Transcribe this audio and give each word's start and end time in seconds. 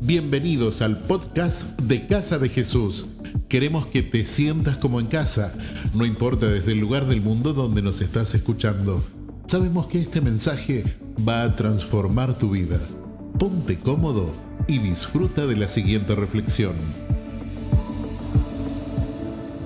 Bienvenidos 0.00 0.80
al 0.80 0.96
podcast 0.96 1.62
de 1.80 2.06
Casa 2.06 2.38
de 2.38 2.48
Jesús. 2.48 3.06
Queremos 3.48 3.88
que 3.88 4.02
te 4.02 4.26
sientas 4.26 4.76
como 4.76 5.00
en 5.00 5.08
casa, 5.08 5.52
no 5.92 6.06
importa 6.06 6.46
desde 6.46 6.72
el 6.72 6.78
lugar 6.78 7.06
del 7.06 7.20
mundo 7.20 7.52
donde 7.52 7.82
nos 7.82 8.00
estás 8.00 8.32
escuchando. 8.34 9.04
Sabemos 9.46 9.88
que 9.88 10.00
este 10.00 10.20
mensaje 10.20 10.84
va 11.28 11.42
a 11.42 11.56
transformar 11.56 12.38
tu 12.38 12.50
vida. 12.50 12.78
Ponte 13.40 13.76
cómodo 13.76 14.32
y 14.68 14.78
disfruta 14.78 15.46
de 15.46 15.56
la 15.56 15.66
siguiente 15.66 16.14
reflexión. 16.14 16.74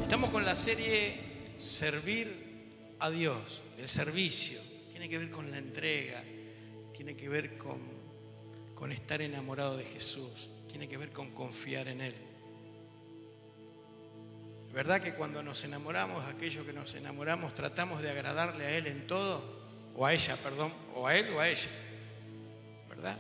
Estamos 0.03 0.31
con 0.31 0.47
la 0.47 0.57
serie 0.57 1.21
Servir 1.59 2.97
a 3.01 3.11
Dios, 3.11 3.65
el 3.79 3.89
servicio. 3.89 4.59
Tiene 4.91 5.11
que 5.11 5.19
ver 5.19 5.31
con 5.31 5.51
la 5.51 5.59
entrega, 5.59 6.25
tiene 6.97 7.15
que 7.17 7.29
ver 7.29 7.59
con, 7.59 8.02
con 8.83 8.91
estar 8.91 9.23
enamorado 9.23 9.77
de 9.77 9.85
Jesús, 9.85 10.51
tiene 10.69 10.89
que 10.89 10.97
ver 10.97 11.13
con 11.13 11.31
confiar 11.31 11.87
en 11.87 12.01
Él. 12.01 12.17
¿Verdad 14.75 15.01
que 15.01 15.15
cuando 15.15 15.41
nos 15.41 15.63
enamoramos, 15.63 16.25
aquello 16.25 16.67
que 16.67 16.73
nos 16.73 16.93
enamoramos, 16.97 17.55
tratamos 17.55 18.03
de 18.03 18.11
agradarle 18.11 18.67
a 18.67 18.71
Él 18.73 18.89
en 18.89 19.07
todo? 19.07 19.41
O 19.95 20.05
a 20.05 20.13
ella, 20.13 20.37
perdón, 20.43 20.73
o 20.97 21.07
a 21.07 21.15
Él 21.15 21.33
o 21.33 21.39
a 21.39 21.49
ella. 21.49 21.69
¿Verdad? 22.89 23.17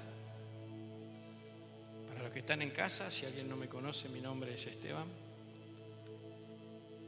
Para 2.08 2.24
los 2.24 2.32
que 2.32 2.40
están 2.40 2.60
en 2.60 2.72
casa, 2.72 3.08
si 3.12 3.24
alguien 3.24 3.48
no 3.48 3.56
me 3.56 3.68
conoce, 3.68 4.08
mi 4.08 4.20
nombre 4.20 4.54
es 4.54 4.66
Esteban. 4.66 5.06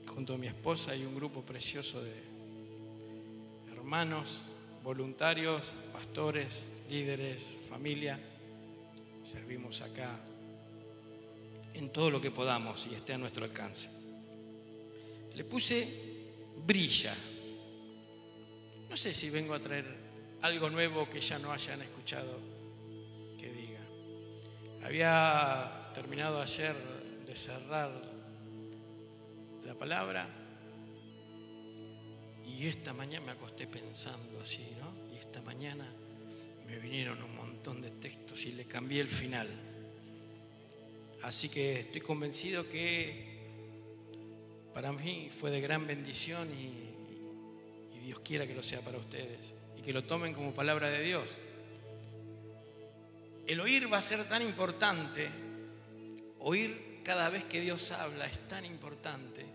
Junto 0.06 0.34
a 0.34 0.38
mi 0.38 0.46
esposa 0.46 0.92
hay 0.92 1.04
un 1.04 1.16
grupo 1.16 1.42
precioso 1.42 2.00
de 2.04 2.12
hermanos, 3.72 4.46
voluntarios, 4.84 5.74
pastores, 5.92 6.66
líderes, 6.88 7.58
familia. 7.68 8.20
Servimos 9.24 9.80
acá 9.80 10.20
en 11.72 11.90
todo 11.90 12.10
lo 12.10 12.20
que 12.20 12.30
podamos 12.30 12.86
y 12.86 12.94
esté 12.94 13.14
a 13.14 13.18
nuestro 13.18 13.44
alcance. 13.44 13.88
Le 15.34 15.44
puse 15.44 15.88
brilla. 16.64 17.14
No 18.88 18.96
sé 18.96 19.12
si 19.12 19.30
vengo 19.30 19.54
a 19.54 19.58
traer 19.58 19.86
algo 20.42 20.70
nuevo 20.70 21.08
que 21.08 21.20
ya 21.20 21.38
no 21.38 21.50
hayan 21.50 21.82
escuchado 21.82 22.38
que 23.38 23.50
diga. 23.50 23.80
Había 24.84 25.90
terminado 25.94 26.40
ayer 26.40 26.74
de 27.26 27.34
cerrar 27.34 27.90
la 29.64 29.74
palabra 29.74 30.28
y 32.46 32.66
esta 32.66 32.92
mañana 32.92 33.26
me 33.26 33.32
acosté 33.32 33.66
pensando 33.66 34.40
así, 34.40 34.76
¿no? 34.78 35.12
Y 35.12 35.18
esta 35.18 35.40
mañana 35.42 35.90
me 36.66 36.78
vinieron 36.78 37.22
un 37.22 37.34
montón 37.36 37.80
de 37.82 37.90
textos 37.90 38.44
y 38.46 38.52
le 38.52 38.64
cambié 38.64 39.00
el 39.00 39.08
final. 39.08 39.48
Así 41.22 41.48
que 41.48 41.80
estoy 41.80 42.02
convencido 42.02 42.68
que 42.68 43.34
para 44.74 44.92
mí 44.92 45.30
fue 45.30 45.50
de 45.50 45.60
gran 45.60 45.86
bendición 45.86 46.48
y, 46.50 46.92
Dios 48.04 48.20
quiera 48.20 48.46
que 48.46 48.54
lo 48.54 48.62
sea 48.62 48.82
para 48.82 48.98
ustedes 48.98 49.54
y 49.78 49.80
que 49.80 49.90
lo 49.90 50.04
tomen 50.04 50.34
como 50.34 50.52
palabra 50.52 50.90
de 50.90 51.00
Dios. 51.00 51.38
El 53.46 53.60
oír 53.60 53.90
va 53.90 53.96
a 53.96 54.02
ser 54.02 54.28
tan 54.28 54.42
importante, 54.42 55.30
oír 56.38 57.00
cada 57.02 57.30
vez 57.30 57.44
que 57.44 57.62
Dios 57.62 57.92
habla 57.92 58.26
es 58.26 58.40
tan 58.40 58.66
importante. 58.66 59.46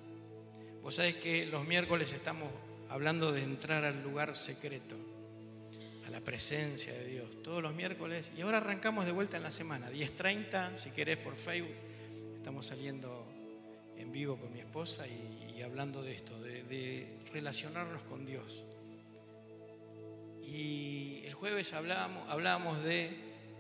Vos 0.82 0.96
sabés 0.96 1.14
que 1.18 1.46
los 1.46 1.64
miércoles 1.64 2.12
estamos 2.14 2.50
hablando 2.90 3.32
de 3.32 3.44
entrar 3.44 3.86
al 3.86 4.02
lugar 4.02 4.36
secreto, 4.36 4.96
a 6.10 6.12
la 6.12 6.22
presencia 6.22 6.92
de 6.92 7.06
Dios, 7.06 7.44
todos 7.44 7.62
los 7.62 7.74
miércoles. 7.76 8.32
Y 8.36 8.42
ahora 8.42 8.58
arrancamos 8.58 9.06
de 9.06 9.12
vuelta 9.12 9.38
en 9.38 9.44
la 9.44 9.52
semana, 9.52 9.92
10.30, 9.92 10.76
si 10.76 10.90
querés 10.90 11.18
por 11.18 11.36
Facebook, 11.36 11.76
estamos 12.36 12.66
saliendo 12.66 13.26
en 13.96 14.12
vivo 14.12 14.38
con 14.38 14.52
mi 14.52 14.60
esposa 14.60 15.06
y, 15.08 15.62
hablando 15.62 16.02
de 16.02 16.14
esto, 16.14 16.40
de, 16.42 16.64
de, 16.64 17.06
relacionarnos 17.32 18.02
con 18.04 18.26
Dios. 18.26 18.64
Y 20.42 21.22
el 21.26 21.34
jueves 21.34 21.74
hablábamos, 21.74 22.28
hablábamos 22.30 22.82
de 22.82 23.12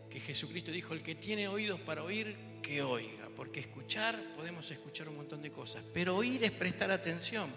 que 0.09 0.19
Jesucristo 0.19 0.71
dijo, 0.71 0.93
el 0.93 1.03
que 1.03 1.13
tiene 1.13 1.47
oídos 1.49 1.79
para 1.81 2.03
oír, 2.03 2.35
que 2.63 2.81
oiga, 2.81 3.29
porque 3.35 3.59
escuchar 3.59 4.17
podemos 4.35 4.71
escuchar 4.71 5.07
un 5.09 5.17
montón 5.17 5.41
de 5.43 5.51
cosas, 5.51 5.83
pero 5.93 6.15
oír 6.15 6.43
es 6.43 6.51
prestar 6.51 6.89
atención. 6.89 7.47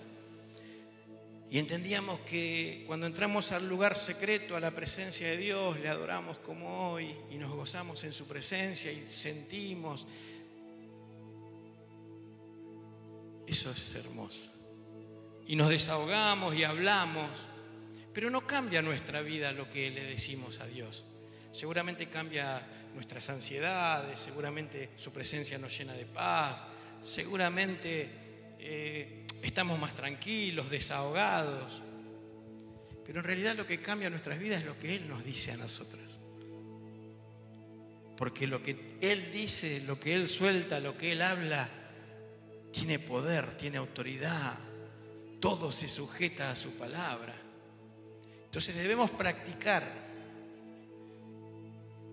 Y 1.53 1.59
entendíamos 1.59 2.21
que 2.21 2.83
cuando 2.87 3.07
entramos 3.07 3.53
al 3.53 3.69
lugar 3.69 3.95
secreto, 3.95 4.57
a 4.57 4.61
la 4.61 4.71
presencia 4.71 5.29
de 5.29 5.37
Dios, 5.37 5.79
le 5.81 5.91
adoramos 5.91 6.39
como 6.39 6.91
hoy 6.91 7.15
y 7.31 7.37
nos 7.37 7.53
gozamos 7.53 8.03
en 8.05 8.15
su 8.15 8.27
presencia 8.27 8.91
y 8.91 9.05
sentimos 9.07 10.07
Eso 13.47 13.71
es 13.71 13.95
hermoso. 13.97 14.51
Y 15.47 15.57
nos 15.57 15.69
desahogamos 15.69 16.55
y 16.55 16.65
hablamos, 16.65 17.29
pero 18.15 18.31
no 18.31 18.47
cambia 18.47 18.81
nuestra 18.81 19.21
vida 19.21 19.53
lo 19.53 19.69
que 19.69 19.91
le 19.91 20.05
decimos 20.05 20.59
a 20.61 20.67
Dios. 20.67 21.05
Seguramente 21.51 22.09
cambia 22.09 22.67
nuestras 22.95 23.29
ansiedades, 23.29 24.19
seguramente 24.19 24.89
su 24.97 25.13
presencia 25.13 25.59
nos 25.59 25.77
llena 25.77 25.93
de 25.93 26.07
paz, 26.07 26.65
seguramente 26.99 28.32
eh, 28.65 29.27
estamos 29.43 29.79
más 29.79 29.95
tranquilos, 29.95 30.71
desahogados. 30.71 31.83
Pero 33.05 33.21
en 33.21 33.25
realidad 33.25 33.57
lo 33.57 33.67
que 33.67 33.81
cambia 33.81 34.09
nuestras 34.09 34.39
vidas 34.39 34.61
es 34.61 34.67
lo 34.67 34.79
que 34.79 34.95
Él 34.95 35.09
nos 35.09 35.25
dice 35.25 35.53
a 35.53 35.57
nosotros. 35.57 36.01
Porque 38.17 38.47
lo 38.47 38.63
que 38.63 38.97
Él 39.01 39.33
dice, 39.33 39.83
lo 39.87 39.99
que 39.99 40.15
Él 40.15 40.29
suelta, 40.29 40.79
lo 40.79 40.97
que 40.97 41.13
Él 41.13 41.23
habla, 41.23 41.69
tiene 42.71 42.99
poder, 42.99 43.57
tiene 43.57 43.79
autoridad, 43.79 44.57
todo 45.41 45.73
se 45.73 45.89
sujeta 45.89 46.53
a 46.53 46.57
su 46.57 46.79
palabra. 46.79 47.35
Entonces 48.45 48.77
debemos 48.77 49.11
practicar 49.11 50.03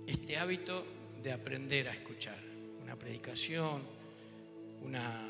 este 0.08 0.38
hábito 0.38 0.86
de 1.22 1.32
aprender 1.32 1.88
a 1.90 1.94
escuchar 1.94 2.38
una 2.82 2.96
predicación, 2.96 3.84
una, 4.82 5.30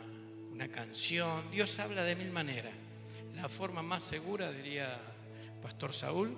una 0.59 0.67
canción. 0.67 1.49
Dios 1.51 1.79
habla 1.79 2.03
de 2.03 2.17
mil 2.17 2.31
maneras. 2.31 2.73
La 3.33 3.47
forma 3.47 3.81
más 3.81 4.03
segura, 4.03 4.51
diría 4.51 4.99
Pastor 5.63 5.93
Saúl, 5.93 6.35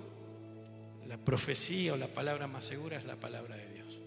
la 1.08 1.16
profecía 1.16 1.94
o 1.94 1.96
la 1.96 2.06
palabra 2.06 2.46
más 2.46 2.64
segura 2.64 2.96
es 2.96 3.04
la 3.04 3.16
palabra 3.16 3.56
de 3.56 3.66
Dios, 3.74 3.98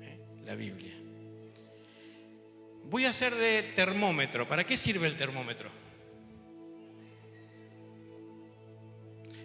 ¿eh? 0.00 0.18
la 0.46 0.54
Biblia. 0.54 0.94
Voy 2.84 3.04
a 3.04 3.10
hacer 3.10 3.34
de 3.34 3.62
termómetro. 3.76 4.48
¿Para 4.48 4.64
qué 4.64 4.78
sirve 4.78 5.06
el 5.06 5.18
termómetro? 5.18 5.68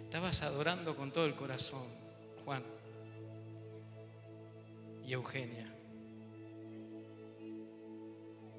Estabas 0.02 0.40
adorando 0.40 0.96
con 0.96 1.12
todo 1.12 1.26
el 1.26 1.34
corazón, 1.34 1.86
Juan 2.46 2.62
y 5.06 5.12
Eugenia. 5.12 5.70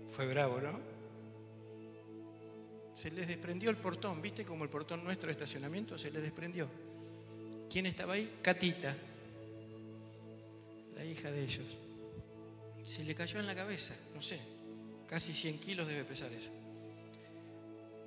Fue 0.10 0.28
bravo, 0.28 0.62
¿no? 0.62 0.97
Se 2.98 3.12
les 3.12 3.28
desprendió 3.28 3.70
el 3.70 3.78
portón, 3.78 4.24
¿viste 4.24 4.44
como 4.44 4.64
el 4.64 4.72
portón 4.72 5.04
nuestro 5.04 5.28
de 5.28 5.34
estacionamiento 5.34 6.00
se 6.00 6.10
les 6.10 6.20
desprendió? 6.20 6.68
¿Quién 7.70 7.86
estaba 7.86 8.14
ahí? 8.14 8.40
Catita, 8.42 8.96
la 10.96 11.06
hija 11.06 11.30
de 11.30 11.44
ellos. 11.44 11.66
Se 12.88 13.04
le 13.04 13.14
cayó 13.14 13.40
en 13.40 13.46
la 13.46 13.54
cabeza, 13.54 13.96
no 14.16 14.22
sé, 14.24 14.40
Casi 15.08 15.32
100 15.32 15.60
kilos 15.60 15.88
debe 15.88 16.06
pesar 16.06 16.34
eso. 16.34 16.50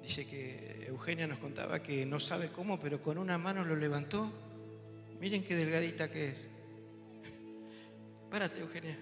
Dice 0.02 0.26
que 0.26 0.86
Eugenia 0.88 1.28
nos 1.28 1.38
contaba 1.38 1.80
que 1.80 2.04
no 2.04 2.18
sabe 2.18 2.48
cómo, 2.48 2.80
pero 2.80 3.00
con 3.00 3.16
una 3.16 3.38
mano 3.38 3.64
lo 3.64 3.76
levantó. 3.76 4.28
Miren 5.20 5.44
qué 5.44 5.54
delgadita 5.54 6.10
que 6.10 6.30
es. 6.30 6.48
Párate, 8.28 8.58
Eugenia. 8.58 8.98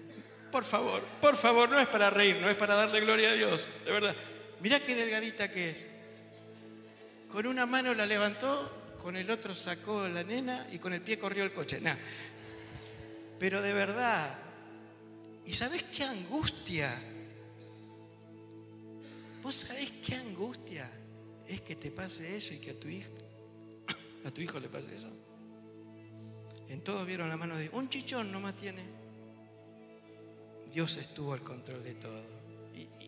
Por 0.51 0.63
favor, 0.63 1.01
por 1.19 1.35
favor, 1.35 1.67
no 1.67 1.79
es 1.79 1.87
para 1.87 2.11
reír, 2.11 2.37
no 2.39 2.47
es 2.47 2.55
para 2.55 2.75
darle 2.75 3.01
gloria 3.01 3.31
a 3.31 3.33
Dios, 3.33 3.65
de 3.85 3.91
verdad. 3.91 4.15
Mirá 4.61 4.79
qué 4.79 4.95
delgadita 4.95 5.51
que 5.51 5.71
es. 5.71 5.87
Con 7.31 7.45
una 7.45 7.65
mano 7.65 7.93
la 7.93 8.05
levantó, 8.05 8.95
con 9.01 9.15
el 9.15 9.29
otro 9.31 9.55
sacó 9.55 10.07
la 10.07 10.23
nena 10.23 10.67
y 10.71 10.79
con 10.79 10.93
el 10.93 11.01
pie 11.01 11.17
corrió 11.17 11.43
el 11.43 11.53
coche. 11.53 11.79
Nah. 11.79 11.95
Pero 13.37 13.61
de 13.61 13.73
verdad, 13.73 14.37
¿y 15.45 15.53
sabes 15.53 15.83
qué 15.83 16.03
angustia? 16.03 16.99
¿Vos 19.41 19.55
sabés 19.55 19.91
qué 20.05 20.15
angustia 20.15 20.91
es 21.47 21.61
que 21.61 21.77
te 21.77 21.91
pase 21.91 22.35
eso 22.35 22.53
y 22.53 22.57
que 22.57 22.71
a 24.25 24.31
tu 24.31 24.41
hijo, 24.41 24.59
le 24.59 24.67
pase 24.67 24.93
eso? 24.93 25.09
En 26.67 26.81
todos 26.81 27.07
vieron 27.07 27.29
la 27.29 27.37
mano 27.37 27.55
de 27.55 27.69
un 27.69 27.87
chichón 27.89 28.31
nomás 28.31 28.55
tiene. 28.55 28.83
Dios 30.73 30.97
estuvo 30.97 31.33
al 31.33 31.41
control 31.41 31.81
de 31.83 31.93
todo. 31.93 32.39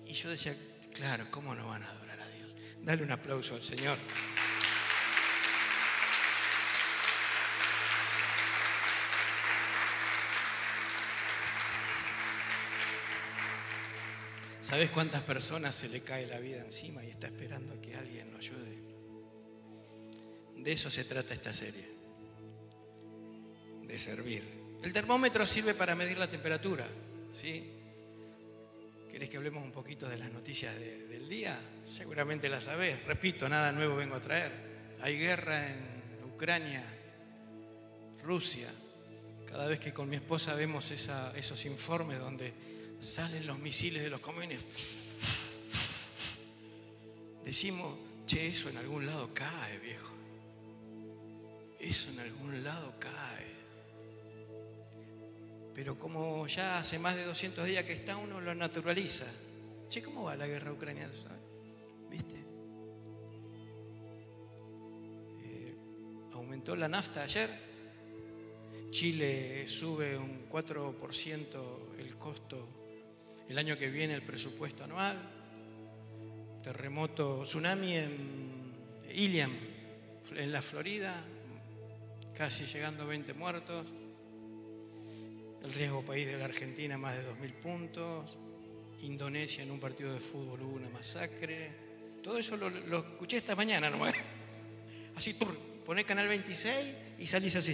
Y 0.06 0.14
yo 0.14 0.30
decía, 0.30 0.56
claro, 0.94 1.26
¿cómo 1.32 1.56
no 1.56 1.68
van 1.68 1.84
a 1.84 1.90
adorar 1.90 2.20
a 2.20 2.28
Dios? 2.28 2.56
Dale 2.82 3.04
un 3.04 3.12
aplauso 3.12 3.56
al 3.56 3.62
Señor. 3.62 3.98
¿Sabes 14.62 14.90
cuántas 14.92 15.22
personas 15.24 15.76
se 15.76 15.90
le 15.90 16.02
cae 16.02 16.28
la 16.28 16.40
vida 16.40 16.62
encima 16.62 17.04
y 17.04 17.10
está 17.10 17.28
esperando 17.28 17.74
a 17.74 17.82
que 17.82 17.94
alguien 17.94 18.32
lo 18.32 18.38
ayude? 18.38 18.82
De 20.56 20.72
eso 20.72 20.90
se 20.90 21.04
trata 21.04 21.34
esta 21.34 21.52
serie, 21.52 21.86
de 23.84 23.98
servir. 23.98 24.44
El 24.82 24.94
termómetro 24.94 25.46
sirve 25.46 25.74
para 25.74 25.94
medir 25.96 26.18
la 26.18 26.30
temperatura, 26.30 26.88
¿sí? 27.32 27.81
¿Querés 29.12 29.30
que 29.30 29.36
hablemos 29.36 29.62
un 29.62 29.74
poquito 29.74 30.08
de 30.08 30.18
las 30.18 30.32
noticias 30.32 30.74
del 30.80 31.28
día? 31.28 31.60
Seguramente 31.84 32.48
las 32.48 32.64
sabés. 32.64 33.04
Repito, 33.04 33.50
nada 33.50 33.74
nuevo 33.74 33.98
vengo 33.98 34.16
a 34.16 34.22
traer. 34.22 34.52
Hay 35.02 35.18
guerra 35.18 35.70
en 35.70 35.80
Ucrania, 36.34 36.82
Rusia. 38.24 38.70
Cada 39.46 39.68
vez 39.68 39.82
que 39.82 39.92
con 39.92 40.10
mi 40.10 40.16
esposa 40.16 40.56
vemos 40.56 40.92
esos 40.92 41.66
informes 41.66 42.20
donde 42.20 42.54
salen 43.02 43.46
los 43.46 43.60
misiles 43.60 44.02
de 44.02 44.10
los 44.10 44.22
camiones, 44.22 44.62
decimos, 47.44 47.98
che, 48.26 48.48
eso 48.48 48.70
en 48.70 48.78
algún 48.78 49.06
lado 49.06 49.34
cae, 49.34 49.78
viejo. 49.80 50.14
Eso 51.80 52.12
en 52.12 52.20
algún 52.22 52.64
lado 52.64 52.94
cae. 52.98 53.61
Pero 55.74 55.98
como 55.98 56.46
ya 56.48 56.80
hace 56.80 57.00
más 57.00 57.16
de 57.16 57.26
200 57.26 57.66
días 57.66 57.84
que 57.86 57.94
está, 57.94 58.18
uno 58.18 58.42
lo 58.42 58.54
naturaliza. 58.54 59.26
Che, 59.90 60.02
¿cómo 60.02 60.24
va 60.24 60.36
la 60.36 60.48
guerra 60.48 60.72
ucraniana? 60.72 61.14
¿Viste? 62.10 62.36
Eh, 65.44 65.76
aumentó 66.34 66.76
la 66.76 66.88
nafta 66.88 67.24
ayer. 67.24 67.50
Chile 68.90 69.66
sube 69.68 70.18
un 70.18 70.50
4% 70.50 72.00
el 72.00 72.18
costo 72.18 72.68
el 73.48 73.58
año 73.58 73.78
que 73.78 73.90
viene 73.90 74.14
el 74.14 74.22
presupuesto 74.22 74.84
anual. 74.84 75.18
Terremoto, 76.64 77.44
tsunami 77.44 77.98
en 77.98 78.74
Iliam, 79.14 79.52
en 80.36 80.52
la 80.52 80.62
Florida, 80.62 81.22
casi 82.34 82.66
llegando 82.66 83.04
a 83.04 83.08
20 83.08 83.34
muertos. 83.34 83.88
El 85.64 85.74
riesgo 85.74 86.04
país 86.04 86.28
de 86.28 86.38
la 86.38 86.46
Argentina, 86.46 86.98
más 86.98 87.16
de 87.16 87.30
2.000 87.30 87.54
puntos. 87.62 88.38
Indonesia 89.04 89.64
en 89.64 89.72
un 89.72 89.80
partido 89.80 90.14
de 90.14 90.20
fútbol 90.20 90.62
hubo 90.62 90.76
una 90.76 90.90
masacre. 90.90 91.72
Todo 92.24 92.38
eso 92.38 92.56
lo, 92.58 93.00
escuché 93.00 93.38
esta 93.38 93.56
mañana 93.56 93.90
nomás. 93.90 94.14
Así, 95.16 95.34
tú 95.34 95.48
poné 95.86 96.06
canal 96.06 96.28
26 96.28 96.96
y 97.20 97.28
salís 97.28 97.56
así. 97.56 97.74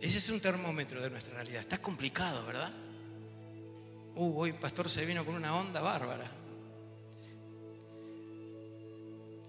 Ese 0.00 0.18
es 0.18 0.28
un 0.28 0.40
termómetro 0.40 1.02
de 1.02 1.10
nuestra 1.10 1.34
realidad. 1.34 1.62
Está 1.62 1.78
complicado, 1.78 2.46
¿verdad? 2.46 2.72
Uh, 4.14 4.38
hoy 4.38 4.52
pastor 4.52 4.88
se 4.88 5.04
vino 5.04 5.24
con 5.24 5.34
una 5.34 5.58
onda 5.58 5.80
bárbara. 5.80 6.30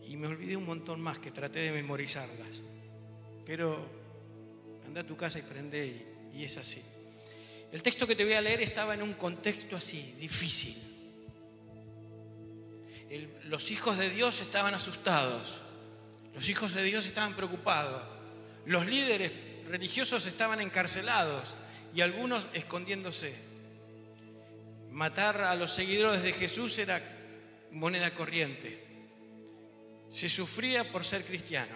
Y 0.08 0.18
me 0.18 0.28
olvidé 0.28 0.56
un 0.56 0.66
montón 0.66 1.00
más 1.00 1.20
que 1.20 1.32
traté 1.32 1.60
de 1.60 1.72
memorizarlas. 1.72 2.62
Pero 3.46 3.86
anda 4.88 5.02
a 5.02 5.06
tu 5.06 5.18
casa 5.18 5.38
y 5.38 5.42
prende 5.42 6.06
y, 6.34 6.44
es 6.44 6.58
así. 6.58 6.82
El 7.72 7.84
texto 7.84 8.08
que 8.08 8.16
te 8.16 8.24
voy 8.24 8.34
a 8.34 8.42
leer 8.42 8.62
estaba 8.62 8.94
en 8.94 9.02
un 9.02 9.14
contexto 9.14 9.76
así, 9.76 10.16
difícil. 10.20 10.84
los 13.44 13.72
hijos 13.72 13.98
de 13.98 14.10
Dios 14.10 14.42
estaban 14.42 14.74
asustados. 14.74 15.62
Los 16.34 16.50
hijos 16.50 16.74
de 16.74 16.84
Dios 16.84 17.06
estaban 17.06 17.36
preocupados. 17.36 18.04
Los 18.66 18.86
líderes 18.86 19.32
religiosos 19.68 20.26
estaban 20.26 20.62
encarcelados 20.62 21.56
y 21.94 22.02
algunos 22.02 22.46
escondiéndose. 22.54 23.36
Matar 24.92 25.42
a 25.42 25.56
los 25.56 25.72
seguidores 25.72 26.24
de 26.24 26.34
Jesús 26.34 26.78
era 26.78 27.02
moneda 27.72 28.12
corriente. 28.12 28.84
Se 30.10 30.30
sufría 30.30 30.90
por 30.92 31.04
ser 31.04 31.26
cristiano, 31.26 31.76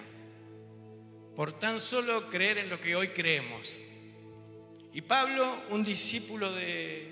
por 1.35 1.57
tan 1.57 1.79
solo 1.79 2.29
creer 2.29 2.59
en 2.59 2.69
lo 2.69 2.79
que 2.79 2.95
hoy 2.95 3.09
creemos. 3.09 3.77
Y 4.93 5.01
Pablo, 5.01 5.61
un 5.69 5.83
discípulo 5.83 6.51
de, 6.51 7.07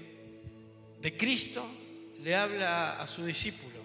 Cristo, 1.18 1.66
le 2.22 2.36
habla 2.36 3.00
a 3.02 3.08
su 3.08 3.26
discípulo. 3.26 3.80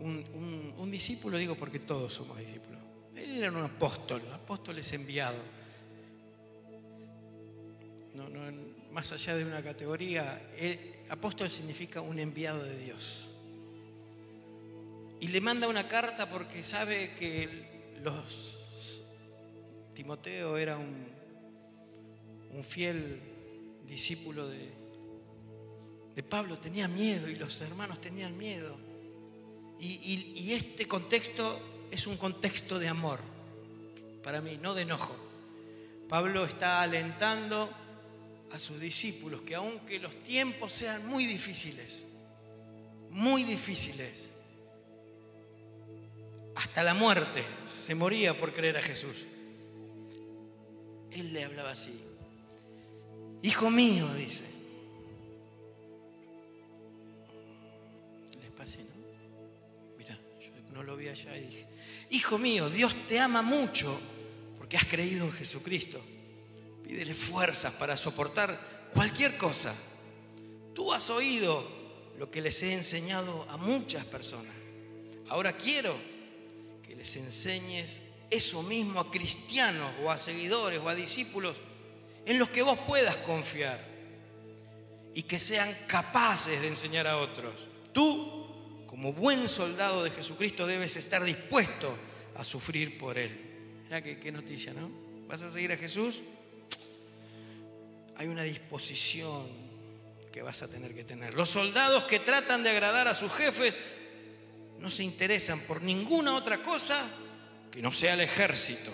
un 0.00 0.90
discípulo 0.90 1.38
digo 1.38 1.54
porque 1.54 1.78
todos 1.78 2.12
somos 2.12 2.38
discípulos 2.38 2.74
él 3.16 3.38
era 3.38 3.50
un 3.50 3.64
apóstol, 3.64 4.22
apóstol 4.32 4.78
es 4.78 4.92
enviado. 4.92 5.38
No, 8.14 8.28
más 8.92 9.10
allá 9.12 9.36
de 9.36 9.44
una 9.44 9.62
categoría, 9.62 10.40
apóstol 11.08 11.50
significa 11.50 12.00
un 12.00 12.18
enviado 12.18 12.62
de 12.62 12.78
Dios. 12.78 13.30
Y 15.20 15.28
le 15.28 15.40
manda 15.40 15.68
una 15.68 15.88
carta 15.88 16.28
porque 16.28 16.62
sabe 16.62 17.12
que 17.18 17.73
los 18.04 18.60
Timoteo 19.94 20.58
era 20.58 20.76
un, 20.76 21.08
un 22.52 22.62
fiel 22.62 23.20
discípulo 23.86 24.46
de, 24.46 24.70
de 26.14 26.22
Pablo, 26.22 26.58
tenía 26.58 26.86
miedo 26.86 27.28
y 27.28 27.36
los 27.36 27.60
hermanos 27.62 28.00
tenían 28.00 28.36
miedo. 28.36 28.76
y 29.80 30.52
este 30.52 30.86
contexto 30.86 31.58
es 31.90 32.06
un 32.06 32.16
contexto 32.16 32.78
de 32.78 32.88
amor, 32.88 33.20
para 34.22 34.40
mí, 34.40 34.58
no 34.60 34.74
de 34.74 34.82
enojo. 34.82 35.14
Pablo 36.08 36.44
está 36.44 36.82
alentando 36.82 37.70
a 38.52 38.58
sus 38.58 38.80
discípulos 38.80 39.40
que 39.40 39.54
aunque 39.54 39.98
los 39.98 40.22
tiempos 40.22 40.72
sean 40.72 41.06
muy 41.06 41.24
difíciles, 41.26 42.06
muy 43.10 43.44
difíciles, 43.44 44.33
hasta 46.54 46.82
la 46.82 46.94
muerte 46.94 47.44
se 47.64 47.94
moría 47.94 48.34
por 48.34 48.52
creer 48.52 48.78
a 48.78 48.82
Jesús. 48.82 49.26
Él 51.10 51.32
le 51.32 51.44
hablaba 51.44 51.70
así. 51.70 52.00
Hijo 53.42 53.70
mío, 53.70 54.12
dice. 54.14 54.44
Les 58.40 58.50
pasé, 58.50 58.78
¿no? 58.78 59.96
Mira, 59.98 60.18
yo 60.40 60.50
no 60.72 60.82
lo 60.82 60.96
vi 60.96 61.08
allá 61.08 61.36
y 61.36 61.46
dije, 61.46 61.66
Hijo 62.10 62.38
mío, 62.38 62.70
Dios 62.70 62.94
te 63.08 63.18
ama 63.18 63.42
mucho 63.42 63.96
porque 64.58 64.76
has 64.76 64.84
creído 64.84 65.24
en 65.24 65.32
Jesucristo. 65.32 66.00
Pídele 66.84 67.14
fuerzas 67.14 67.74
para 67.74 67.96
soportar 67.96 68.90
cualquier 68.92 69.36
cosa. 69.36 69.74
Tú 70.74 70.92
has 70.92 71.10
oído 71.10 71.66
lo 72.18 72.30
que 72.30 72.40
les 72.40 72.62
he 72.62 72.72
enseñado 72.72 73.46
a 73.50 73.56
muchas 73.56 74.04
personas. 74.04 74.54
Ahora 75.28 75.56
quiero 75.56 75.96
les 77.04 77.16
enseñes 77.16 78.00
eso 78.30 78.62
mismo 78.62 78.98
a 78.98 79.10
cristianos 79.10 79.92
o 80.02 80.10
a 80.10 80.16
seguidores 80.16 80.80
o 80.80 80.88
a 80.88 80.94
discípulos 80.94 81.54
en 82.24 82.38
los 82.38 82.48
que 82.48 82.62
vos 82.62 82.78
puedas 82.88 83.14
confiar 83.28 83.78
y 85.12 85.24
que 85.24 85.38
sean 85.38 85.68
capaces 85.86 86.62
de 86.62 86.68
enseñar 86.68 87.06
a 87.06 87.18
otros. 87.18 87.68
Tú 87.92 88.86
como 88.86 89.12
buen 89.12 89.48
soldado 89.48 90.02
de 90.02 90.12
Jesucristo 90.12 90.66
debes 90.66 90.96
estar 90.96 91.22
dispuesto 91.22 91.94
a 92.36 92.42
sufrir 92.42 92.96
por 92.96 93.18
Él. 93.18 93.38
Mira 93.84 94.02
qué, 94.02 94.32
noticia, 94.32 94.72
¿no? 94.72 94.90
¿Vas 95.28 95.42
a 95.42 95.50
seguir 95.50 95.72
a 95.72 95.76
Jesús? 95.76 96.22
Hay 98.16 98.28
una 98.28 98.44
disposición 98.44 99.46
que 100.32 100.40
vas 100.40 100.62
a 100.62 100.70
tener 100.70 100.94
que 100.94 101.04
tener. 101.04 101.34
Los 101.34 101.50
soldados 101.50 102.04
que 102.04 102.18
tratan 102.18 102.64
de 102.64 102.70
agradar 102.70 103.08
a 103.08 103.14
sus 103.14 103.30
jefes 103.30 103.78
no 104.84 104.90
se 104.90 105.02
interesan 105.02 105.60
por 105.60 105.80
ninguna 105.80 106.36
otra 106.36 106.62
cosa 106.62 107.02
que 107.72 107.80
no 107.80 107.90
sea 107.90 108.12
el 108.12 108.20
ejército. 108.20 108.92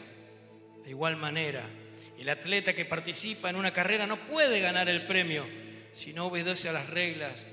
De 0.85 0.90
igual 0.90 1.16
manera, 1.16 1.68
el 2.16 2.28
atleta 2.28 2.73
que 2.73 2.85
participa 2.85 3.50
en 3.50 3.56
una 3.56 3.73
carrera 3.73 4.06
no 4.06 4.25
puede 4.25 4.61
ganar 4.61 4.88
el 4.88 5.04
premio 5.04 5.44
si 5.92 6.12
no 6.12 6.26
obedece 6.26 6.68
a 6.68 6.73
las 6.73 6.88
reglas 6.90 7.44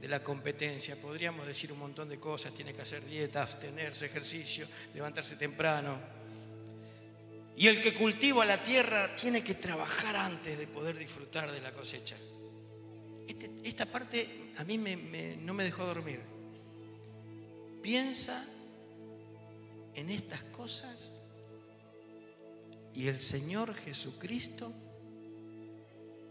de 0.00 0.08
la 0.08 0.24
competencia. 0.24 0.98
Podríamos 1.02 1.46
decir 1.46 1.70
un 1.70 1.80
montón 1.80 2.08
de 2.08 2.18
cosas, 2.18 2.54
tiene 2.54 2.72
que 2.72 2.80
hacer 2.80 3.04
dieta, 3.04 3.42
abstenerse, 3.42 4.06
ejercicio, 4.06 4.66
levantarse 4.94 5.36
temprano. 5.36 6.00
Y 7.58 7.68
el 7.68 7.82
que 7.82 7.92
cultiva 7.92 8.46
la 8.46 8.62
tierra 8.62 9.14
tiene 9.14 9.44
que 9.44 9.56
trabajar 9.56 10.16
antes 10.16 10.56
de 10.56 10.66
poder 10.66 10.96
disfrutar 10.96 11.52
de 11.52 11.60
la 11.60 11.72
cosecha. 11.72 12.16
Este, 13.28 13.50
esta 13.64 13.84
parte 13.84 14.50
a 14.56 14.64
mí 14.64 14.78
no 14.78 15.52
me 15.52 15.62
dejó 15.64 15.84
dormir. 15.84 16.31
Piensa 17.82 18.46
en 19.94 20.10
estas 20.10 20.40
cosas 20.44 21.20
y 22.94 23.08
el 23.08 23.20
Señor 23.20 23.74
Jesucristo 23.74 24.72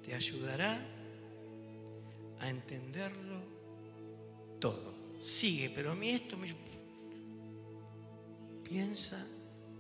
te 0.04 0.16
ayudará 0.16 0.80
a 2.40 2.50
entenderlo 2.50 3.42
todo. 4.60 4.94
Sigue, 5.20 5.70
pero 5.76 5.92
a 5.92 5.96
mí 5.96 6.10
esto 6.12 6.38
me... 6.38 6.56
Piensa 8.64 9.28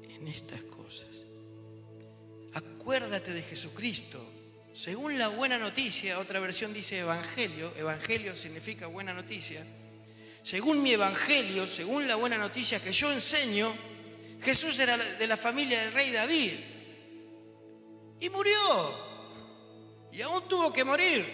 en 0.03 0.27
estas 0.27 0.61
cosas. 0.63 1.23
Acuérdate 2.53 3.31
de 3.31 3.41
Jesucristo. 3.41 4.21
según 4.73 5.17
la 5.17 5.29
buena 5.29 5.57
noticia, 5.57 6.19
otra 6.19 6.39
versión 6.39 6.73
dice 6.73 6.99
evangelio, 6.99 7.73
evangelio 7.77 8.35
significa 8.35 8.87
buena 8.87 9.13
noticia, 9.13 9.65
según 10.43 10.81
mi 10.81 10.93
evangelio, 10.93 11.67
según 11.67 12.07
la 12.07 12.15
buena 12.15 12.37
noticia 12.37 12.81
que 12.81 12.91
yo 12.91 13.11
enseño, 13.11 13.71
Jesús 14.41 14.79
era 14.79 14.97
de 14.97 15.27
la 15.27 15.37
familia 15.37 15.79
del 15.81 15.93
rey 15.93 16.11
David 16.11 16.53
y 18.19 18.29
murió. 18.29 19.11
Y 20.11 20.21
aún 20.21 20.47
tuvo 20.47 20.73
que 20.73 20.83
morir. 20.83 21.25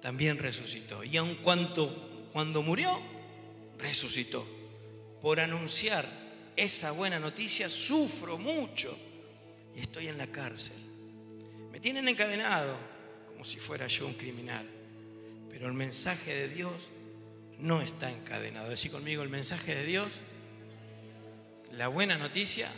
También 0.00 0.38
resucitó. 0.38 1.04
Y 1.04 1.16
aun 1.18 1.36
cuando 1.36 2.62
murió, 2.62 2.98
resucitó. 3.78 4.46
Por 5.20 5.40
anunciar 5.40 6.06
esa 6.56 6.92
buena 6.92 7.18
noticia, 7.18 7.68
sufro 7.68 8.38
mucho 8.38 8.96
y 9.76 9.80
estoy 9.80 10.08
en 10.08 10.16
la 10.16 10.26
cárcel. 10.26 10.76
Me 11.70 11.80
tienen 11.80 12.08
encadenado 12.08 12.74
como 13.40 13.48
si 13.48 13.58
fuera 13.58 13.86
yo 13.86 14.06
un 14.06 14.12
criminal. 14.12 14.68
Pero 15.48 15.66
el 15.66 15.72
mensaje 15.72 16.34
de 16.34 16.50
Dios 16.50 16.90
no 17.58 17.80
está 17.80 18.10
encadenado. 18.10 18.68
Decir 18.68 18.90
conmigo, 18.90 19.22
el 19.22 19.30
mensaje 19.30 19.74
de 19.74 19.86
Dios, 19.86 20.12
la 21.72 21.88
buena 21.88 22.18
noticia, 22.18 22.68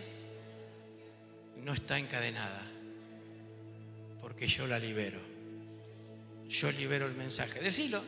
no 1.64 1.74
está 1.74 1.98
encadenada. 1.98 2.62
Porque 4.20 4.46
yo 4.46 4.68
la 4.68 4.78
libero. 4.78 5.18
Yo 6.48 6.70
libero 6.70 7.08
el 7.08 7.14
mensaje. 7.14 7.58
Decilo. 7.58 8.00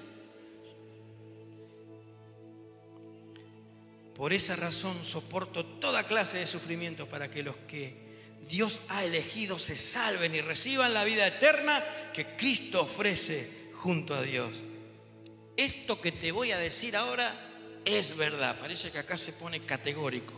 Por 4.14 4.32
esa 4.32 4.54
razón 4.54 5.04
soporto 5.04 5.66
toda 5.66 6.06
clase 6.06 6.38
de 6.38 6.46
sufrimientos 6.46 7.08
para 7.08 7.28
que 7.28 7.42
los 7.42 7.56
que 7.66 8.03
Dios 8.49 8.83
ha 8.89 9.05
elegido 9.05 9.59
se 9.59 9.77
salven 9.77 10.35
y 10.35 10.41
reciban 10.41 10.95
la 10.95 11.05
vida 11.05 11.27
eterna 11.27 11.85
que 12.13 12.37
Cristo 12.37 12.83
ofrece 12.83 13.71
junto 13.75 14.15
a 14.15 14.23
Dios. 14.23 14.65
Esto 15.57 16.01
que 16.01 16.13
te 16.13 16.33
voy 16.33 16.53
a 16.53 16.59
decir 16.59 16.97
ahora 16.97 17.35
es 17.85 18.17
verdad. 18.17 18.59
Parece 18.59 18.91
que 18.91 18.99
acá 18.99 19.17
se 19.17 19.33
pone 19.33 19.61
categórico. 19.61 20.35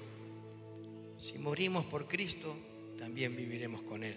Si 1.19 1.39
morimos 1.39 1.87
por 1.87 2.07
Cristo, 2.07 2.57
también 2.99 3.35
viviremos 3.37 3.83
con 3.83 4.05
Él. 4.05 4.17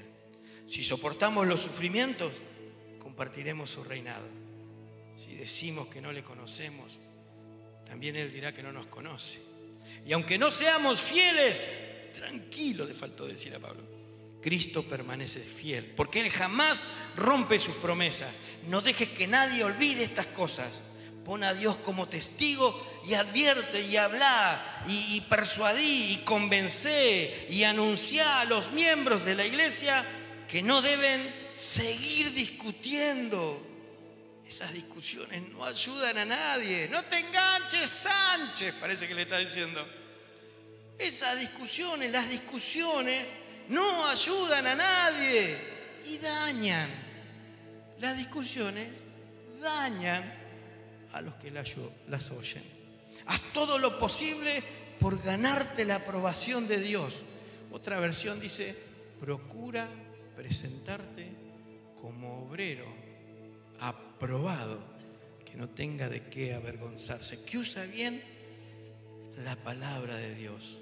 Si 0.66 0.84
soportamos 0.84 1.48
los 1.48 1.62
sufrimientos, 1.62 2.34
compartiremos 3.00 3.70
su 3.70 3.84
reinado. 3.84 4.28
Si 5.18 5.36
decimos 5.36 5.88
que 5.88 6.02
no 6.02 6.12
le 6.12 6.24
conocemos, 6.24 6.98
también 7.86 8.16
Él 8.16 8.32
dirá 8.32 8.54
que 8.54 8.64
no 8.64 8.72
nos 8.72 8.88
conoce. 8.88 9.40
Y 10.06 10.14
aunque 10.14 10.38
no 10.38 10.52
seamos 10.52 11.02
fieles, 11.02 11.68
tranquilo 12.12 12.86
le 12.86 12.94
faltó 12.94 13.26
decir 13.26 13.54
a 13.56 13.60
Pablo, 13.60 13.82
Cristo 14.42 14.84
permanece 14.84 15.40
fiel, 15.40 15.86
porque 15.86 16.22
Él 16.22 16.30
jamás 16.30 16.86
rompe 17.16 17.60
sus 17.60 17.76
promesas. 17.76 18.32
No 18.68 18.82
dejes 18.82 19.10
que 19.10 19.28
nadie 19.28 19.64
olvide 19.64 20.04
estas 20.04 20.28
cosas. 20.28 20.84
Pon 21.26 21.44
a 21.44 21.54
Dios 21.54 21.78
como 21.78 22.08
testigo 22.08 22.74
y 23.06 23.14
advierte 23.14 23.82
y 23.82 23.98
habla 23.98 24.84
y, 24.88 25.18
y 25.18 25.22
persuadí 25.22 26.14
y 26.14 26.18
convencé 26.24 27.48
y 27.50 27.64
anuncia 27.64 28.42
a 28.42 28.46
los 28.46 28.72
miembros 28.72 29.26
de 29.26 29.36
la 29.36 29.46
iglesia 29.46 30.04
que 30.48 30.64
no 30.64 30.82
deben 30.82 31.22
seguir 31.54 32.34
discutiendo. 32.34 33.66
Esas 34.48 34.74
discusiones 34.74 35.44
no 35.52 35.64
ayudan 35.64 36.18
a 36.18 36.26
nadie. 36.26 36.88
No 36.90 37.04
te 37.04 37.20
enganches, 37.20 37.88
Sánchez, 37.88 38.74
parece 38.80 39.08
que 39.08 39.14
le 39.14 39.22
está 39.24 39.38
diciendo. 39.38 39.86
Esas 41.00 41.40
discusiones, 41.40 42.12
las 42.12 42.30
discusiones, 42.30 43.30
no 43.70 44.06
ayudan 44.08 44.68
a 44.68 44.76
nadie 44.76 45.56
y 46.06 46.18
dañan. 46.18 46.90
Las 48.00 48.18
discusiones 48.18 48.90
dañan 49.62 50.24
a 51.14 51.22
los 51.22 51.36
que 51.36 51.52
las 51.52 52.32
oyen. 52.32 52.64
Haz 53.28 53.46
todo 53.54 53.78
lo 53.78 53.98
posible 53.98 54.62
por 55.00 55.24
ganarte 55.24 55.86
la 55.86 55.96
aprobación 55.96 56.68
de 56.68 56.80
Dios. 56.80 57.24
Otra 57.72 58.00
versión 58.00 58.40
dice, 58.40 58.76
procura 59.20 59.88
presentarte 60.36 61.30
como 62.02 62.46
obrero 62.46 62.86
aprobado, 63.80 64.80
que 65.46 65.56
no 65.56 65.70
tenga 65.70 66.10
de 66.10 66.24
qué 66.30 66.54
avergonzarse, 66.54 67.44
que 67.46 67.58
usa 67.58 67.86
bien 67.86 68.22
la 69.46 69.56
palabra 69.56 70.18
de 70.18 70.36
Dios. 70.36 70.80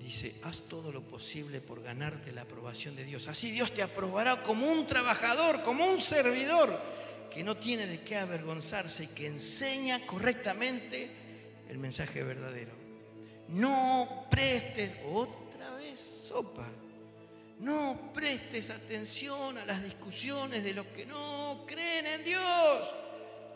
Dice, 0.00 0.34
haz 0.44 0.62
todo 0.62 0.90
lo 0.90 1.02
posible 1.02 1.60
por 1.60 1.82
ganarte 1.82 2.32
la 2.32 2.42
aprobación 2.42 2.96
de 2.96 3.04
Dios. 3.04 3.28
Así 3.28 3.50
Dios 3.50 3.72
te 3.72 3.82
aprobará 3.82 4.42
como 4.42 4.66
un 4.66 4.86
trabajador, 4.86 5.62
como 5.62 5.86
un 5.86 6.00
servidor 6.00 6.76
que 7.32 7.44
no 7.44 7.56
tiene 7.56 7.86
de 7.86 8.00
qué 8.00 8.16
avergonzarse 8.16 9.04
y 9.04 9.08
que 9.08 9.26
enseña 9.26 10.04
correctamente 10.06 11.10
el 11.68 11.78
mensaje 11.78 12.24
verdadero. 12.24 12.72
No 13.48 14.26
prestes, 14.30 14.90
otra 15.12 15.70
vez 15.74 16.00
sopa, 16.00 16.66
no 17.60 18.10
prestes 18.12 18.70
atención 18.70 19.58
a 19.58 19.66
las 19.66 19.84
discusiones 19.84 20.64
de 20.64 20.74
los 20.74 20.86
que 20.86 21.06
no 21.06 21.64
creen 21.66 22.06
en 22.06 22.24
Dios, 22.24 22.94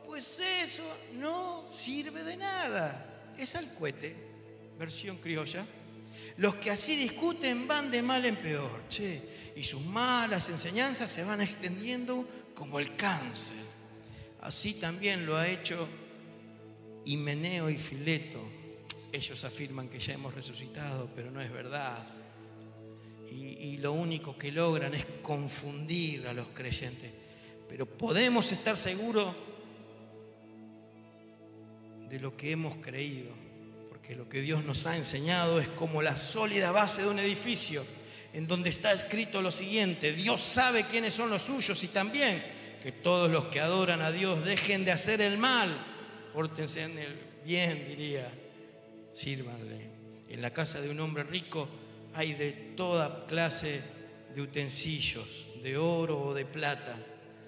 pues 0.06 0.40
eso 0.40 0.84
no 1.14 1.64
sirve 1.68 2.22
de 2.22 2.36
nada. 2.36 3.32
Es 3.36 3.56
al 3.56 3.72
cohete, 3.74 4.14
versión 4.78 5.16
criolla. 5.16 5.64
Los 6.36 6.56
que 6.56 6.70
así 6.70 6.96
discuten 6.96 7.68
van 7.68 7.90
de 7.90 8.02
mal 8.02 8.24
en 8.24 8.36
peor, 8.36 8.88
che, 8.88 9.22
y 9.56 9.62
sus 9.62 9.82
malas 9.82 10.48
enseñanzas 10.48 11.10
se 11.10 11.24
van 11.24 11.40
extendiendo 11.40 12.26
como 12.54 12.80
el 12.80 12.96
cáncer. 12.96 13.64
Así 14.40 14.74
también 14.74 15.24
lo 15.26 15.36
ha 15.36 15.48
hecho 15.48 15.88
Himeneo 17.04 17.70
y 17.70 17.78
Fileto. 17.78 18.42
Ellos 19.12 19.44
afirman 19.44 19.88
que 19.88 20.00
ya 20.00 20.14
hemos 20.14 20.34
resucitado, 20.34 21.08
pero 21.14 21.30
no 21.30 21.40
es 21.40 21.52
verdad. 21.52 22.04
Y, 23.30 23.68
y, 23.68 23.76
lo 23.78 23.92
único 23.92 24.36
que 24.36 24.52
logran 24.52 24.94
es 24.94 25.06
confundir 25.22 26.26
a 26.26 26.32
los 26.32 26.48
creyentes. 26.48 27.10
Pero 27.68 27.86
podemos 27.86 28.50
estar 28.52 28.76
seguros 28.76 29.34
de 32.08 32.20
lo 32.20 32.36
que 32.36 32.52
hemos 32.52 32.76
creído, 32.76 33.32
porque 34.04 34.16
lo 34.16 34.28
que 34.28 34.42
Dios 34.42 34.62
nos 34.62 34.84
ha 34.84 34.98
enseñado 34.98 35.58
es 35.58 35.68
como 35.68 36.02
la 36.02 36.14
sólida 36.14 36.72
base 36.72 37.00
de 37.00 37.08
un 37.08 37.18
edificio, 37.18 37.82
en 38.34 38.46
donde 38.46 38.68
está 38.68 38.92
escrito 38.92 39.40
lo 39.40 39.50
siguiente, 39.50 40.12
Dios 40.12 40.42
sabe 40.42 40.84
quiénes 40.84 41.14
son 41.14 41.30
los 41.30 41.40
suyos 41.40 41.82
y 41.84 41.88
también 41.88 42.42
que 42.82 42.92
todos 42.92 43.30
los 43.30 43.46
que 43.46 43.60
adoran 43.60 44.02
a 44.02 44.12
Dios 44.12 44.44
dejen 44.44 44.84
de 44.84 44.92
hacer 44.92 45.22
el 45.22 45.38
mal, 45.38 45.74
pórtense 46.34 46.82
en 46.82 46.98
el 46.98 47.18
bien, 47.46 47.86
diría, 47.88 48.30
sírvanle. 49.10 49.88
En 50.28 50.42
la 50.42 50.52
casa 50.52 50.82
de 50.82 50.90
un 50.90 51.00
hombre 51.00 51.22
rico 51.22 51.66
hay 52.12 52.34
de 52.34 52.52
toda 52.76 53.24
clase 53.26 53.80
de 54.34 54.42
utensilios, 54.42 55.46
de 55.62 55.78
oro 55.78 56.20
o 56.20 56.34
de 56.34 56.44
plata, 56.44 56.98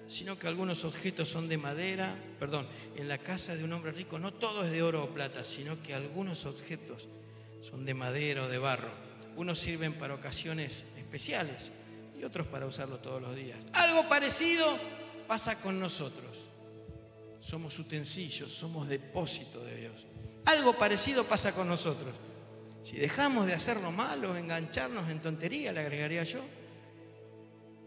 sino 0.07 0.39
que 0.39 0.47
algunos 0.47 0.83
objetos 0.85 1.27
son 1.27 1.49
de 1.49 1.57
madera, 1.57 2.15
perdón, 2.39 2.67
en 2.95 3.07
la 3.07 3.17
casa 3.17 3.55
de 3.55 3.63
un 3.63 3.73
hombre 3.73 3.91
rico 3.91 4.17
no 4.17 4.33
todo 4.33 4.63
es 4.63 4.71
de 4.71 4.81
oro 4.81 5.03
o 5.03 5.09
plata, 5.09 5.43
sino 5.43 5.81
que 5.83 5.93
algunos 5.93 6.45
objetos 6.45 7.07
son 7.61 7.85
de 7.85 7.93
madera 7.93 8.45
o 8.45 8.47
de 8.47 8.57
barro. 8.57 8.91
Unos 9.35 9.59
sirven 9.59 9.93
para 9.93 10.15
ocasiones 10.15 10.85
especiales 10.97 11.71
y 12.19 12.23
otros 12.23 12.47
para 12.47 12.65
usarlo 12.65 12.97
todos 12.97 13.21
los 13.21 13.35
días. 13.35 13.67
Algo 13.73 14.07
parecido 14.07 14.65
pasa 15.27 15.61
con 15.61 15.79
nosotros. 15.79 16.49
Somos 17.39 17.77
utensilios, 17.77 18.51
somos 18.51 18.87
depósito 18.87 19.63
de 19.63 19.75
Dios. 19.81 20.05
Algo 20.45 20.77
parecido 20.77 21.23
pasa 21.25 21.53
con 21.53 21.67
nosotros. 21.67 22.13
Si 22.81 22.95
dejamos 22.95 23.45
de 23.45 23.53
hacer 23.53 23.77
lo 23.77 23.91
malo, 23.91 24.35
engancharnos 24.37 25.09
en 25.09 25.21
tontería, 25.21 25.73
le 25.73 25.81
agregaría 25.81 26.23
yo, 26.23 26.39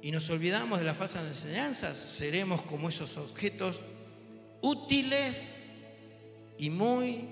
y 0.03 0.11
nos 0.11 0.31
olvidamos 0.31 0.79
de 0.79 0.85
las 0.85 0.97
falsas 0.97 1.27
enseñanzas, 1.27 1.99
seremos 1.99 2.63
como 2.63 2.89
esos 2.89 3.17
objetos 3.17 3.83
útiles 4.63 5.69
y 6.59 6.71
muy 6.71 7.29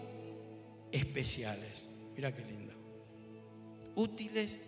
especiales. 0.92 1.88
Mira 2.14 2.34
qué 2.34 2.44
lindo. 2.44 2.74
Útiles 3.94 4.60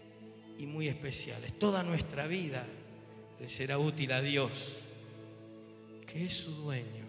y 0.58 0.66
muy 0.66 0.88
especiales. 0.88 1.58
Toda 1.58 1.82
nuestra 1.82 2.26
vida 2.26 2.66
le 3.38 3.48
será 3.48 3.78
útil 3.78 4.12
a 4.12 4.22
Dios, 4.22 4.80
que 6.06 6.26
es 6.26 6.34
su 6.34 6.52
dueño. 6.52 7.00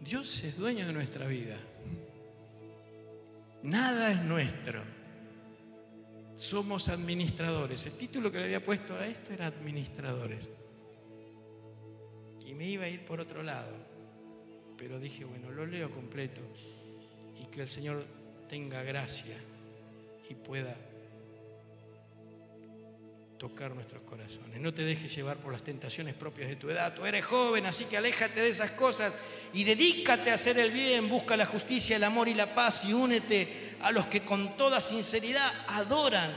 Dios 0.00 0.42
es 0.44 0.56
dueño 0.56 0.86
de 0.86 0.92
nuestra 0.92 1.26
vida. 1.26 1.58
Nada 3.62 4.12
es 4.12 4.22
nuestro. 4.22 4.99
Somos 6.40 6.88
administradores. 6.88 7.84
El 7.84 7.92
título 7.98 8.32
que 8.32 8.38
le 8.38 8.44
había 8.44 8.64
puesto 8.64 8.96
a 8.96 9.06
esto 9.06 9.34
era 9.34 9.46
administradores. 9.46 10.48
Y 12.46 12.54
me 12.54 12.66
iba 12.66 12.84
a 12.84 12.88
ir 12.88 13.04
por 13.04 13.20
otro 13.20 13.42
lado. 13.42 13.76
Pero 14.78 14.98
dije, 14.98 15.26
bueno, 15.26 15.50
lo 15.50 15.66
leo 15.66 15.90
completo. 15.90 16.40
Y 17.38 17.44
que 17.48 17.60
el 17.60 17.68
Señor 17.68 18.02
tenga 18.48 18.82
gracia 18.82 19.36
y 20.30 20.34
pueda 20.34 20.74
tocar 23.40 23.74
nuestros 23.74 24.02
corazones. 24.02 24.60
No 24.60 24.74
te 24.74 24.82
dejes 24.82 25.16
llevar 25.16 25.38
por 25.38 25.50
las 25.50 25.62
tentaciones 25.62 26.14
propias 26.14 26.50
de 26.50 26.56
tu 26.56 26.68
edad. 26.68 26.94
Tú 26.94 27.06
eres 27.06 27.24
joven, 27.24 27.64
así 27.64 27.86
que 27.86 27.96
aléjate 27.96 28.38
de 28.38 28.50
esas 28.50 28.72
cosas 28.72 29.16
y 29.54 29.64
dedícate 29.64 30.30
a 30.30 30.34
hacer 30.34 30.58
el 30.58 30.70
bien, 30.70 31.08
busca 31.08 31.38
la 31.38 31.46
justicia, 31.46 31.96
el 31.96 32.04
amor 32.04 32.28
y 32.28 32.34
la 32.34 32.54
paz 32.54 32.84
y 32.84 32.92
únete 32.92 33.76
a 33.80 33.92
los 33.92 34.06
que 34.08 34.26
con 34.26 34.58
toda 34.58 34.78
sinceridad 34.78 35.50
adoran 35.68 36.30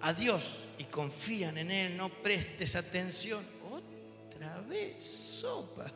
a 0.00 0.14
Dios 0.14 0.64
y 0.78 0.84
confían 0.84 1.58
en 1.58 1.70
Él. 1.70 1.94
No 1.94 2.08
prestes 2.08 2.74
atención. 2.74 3.44
Otra 3.70 4.62
vez, 4.62 5.02
sopa. 5.02 5.92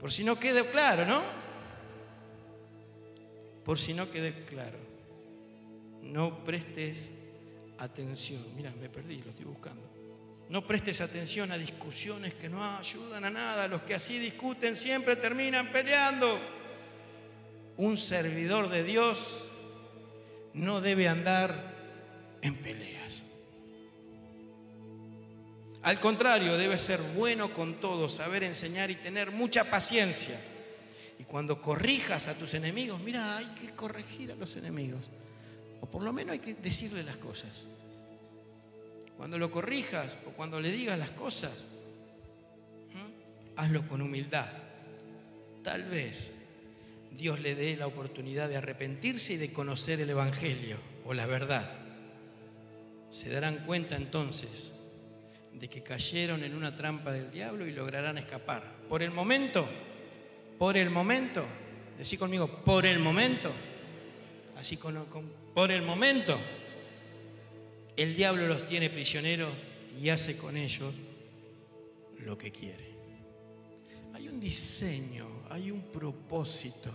Por 0.00 0.10
si 0.10 0.24
no 0.24 0.40
quede 0.40 0.68
claro, 0.72 1.06
¿no? 1.06 1.22
Por 3.64 3.78
si 3.78 3.94
no 3.94 4.10
quede 4.10 4.44
claro. 4.46 4.78
No 6.02 6.42
prestes 6.44 7.19
atención. 7.80 8.42
Mira, 8.56 8.72
me 8.80 8.88
perdí, 8.88 9.18
lo 9.18 9.30
estoy 9.30 9.46
buscando. 9.46 9.82
No 10.48 10.66
prestes 10.66 11.00
atención 11.00 11.52
a 11.52 11.58
discusiones 11.58 12.34
que 12.34 12.48
no 12.48 12.64
ayudan 12.76 13.24
a 13.24 13.30
nada. 13.30 13.68
Los 13.68 13.82
que 13.82 13.94
así 13.94 14.18
discuten 14.18 14.76
siempre 14.76 15.16
terminan 15.16 15.70
peleando. 15.70 16.38
Un 17.76 17.96
servidor 17.96 18.68
de 18.68 18.84
Dios 18.84 19.44
no 20.54 20.80
debe 20.80 21.08
andar 21.08 21.74
en 22.42 22.56
peleas. 22.56 23.22
Al 25.82 25.98
contrario, 25.98 26.58
debe 26.58 26.76
ser 26.76 27.00
bueno 27.14 27.54
con 27.54 27.80
todos, 27.80 28.14
saber 28.14 28.42
enseñar 28.42 28.90
y 28.90 28.96
tener 28.96 29.30
mucha 29.30 29.64
paciencia. 29.64 30.38
Y 31.18 31.24
cuando 31.24 31.62
corrijas 31.62 32.28
a 32.28 32.34
tus 32.36 32.54
enemigos, 32.54 33.00
mira, 33.00 33.38
hay 33.38 33.46
que 33.60 33.70
corregir 33.70 34.32
a 34.32 34.34
los 34.34 34.56
enemigos. 34.56 35.08
O 35.80 35.86
por 35.86 36.02
lo 36.02 36.12
menos 36.12 36.32
hay 36.32 36.38
que 36.38 36.54
decirle 36.54 37.02
las 37.02 37.16
cosas. 37.16 37.66
Cuando 39.16 39.38
lo 39.38 39.50
corrijas 39.50 40.16
o 40.26 40.30
cuando 40.30 40.60
le 40.60 40.70
digas 40.70 40.98
las 40.98 41.10
cosas, 41.10 41.66
hazlo 43.56 43.86
con 43.86 44.00
humildad. 44.00 44.48
Tal 45.62 45.84
vez 45.84 46.34
Dios 47.16 47.40
le 47.40 47.54
dé 47.54 47.76
la 47.76 47.86
oportunidad 47.86 48.48
de 48.48 48.56
arrepentirse 48.56 49.34
y 49.34 49.36
de 49.36 49.52
conocer 49.52 50.00
el 50.00 50.10
Evangelio 50.10 50.78
o 51.04 51.12
la 51.12 51.26
verdad. 51.26 51.70
Se 53.08 53.28
darán 53.28 53.64
cuenta 53.66 53.96
entonces 53.96 54.72
de 55.52 55.68
que 55.68 55.82
cayeron 55.82 56.44
en 56.44 56.54
una 56.54 56.76
trampa 56.76 57.12
del 57.12 57.30
diablo 57.30 57.66
y 57.66 57.72
lograrán 57.72 58.16
escapar. 58.18 58.62
Por 58.88 59.02
el 59.02 59.10
momento, 59.10 59.68
por 60.58 60.76
el 60.76 60.90
momento, 60.90 61.44
decí 61.98 62.16
conmigo, 62.16 62.48
por 62.64 62.86
el 62.86 62.98
momento, 62.98 63.52
así 64.56 64.76
con, 64.76 64.96
por 65.54 65.70
el 65.70 65.82
momento, 65.82 66.38
el 67.96 68.14
diablo 68.14 68.46
los 68.46 68.66
tiene 68.66 68.88
prisioneros 68.88 69.52
y 70.00 70.08
hace 70.08 70.36
con 70.36 70.56
ellos 70.56 70.94
lo 72.18 72.38
que 72.38 72.50
quiere. 72.50 72.90
Hay 74.14 74.28
un 74.28 74.40
diseño, 74.40 75.26
hay 75.50 75.70
un 75.70 75.82
propósito, 75.82 76.90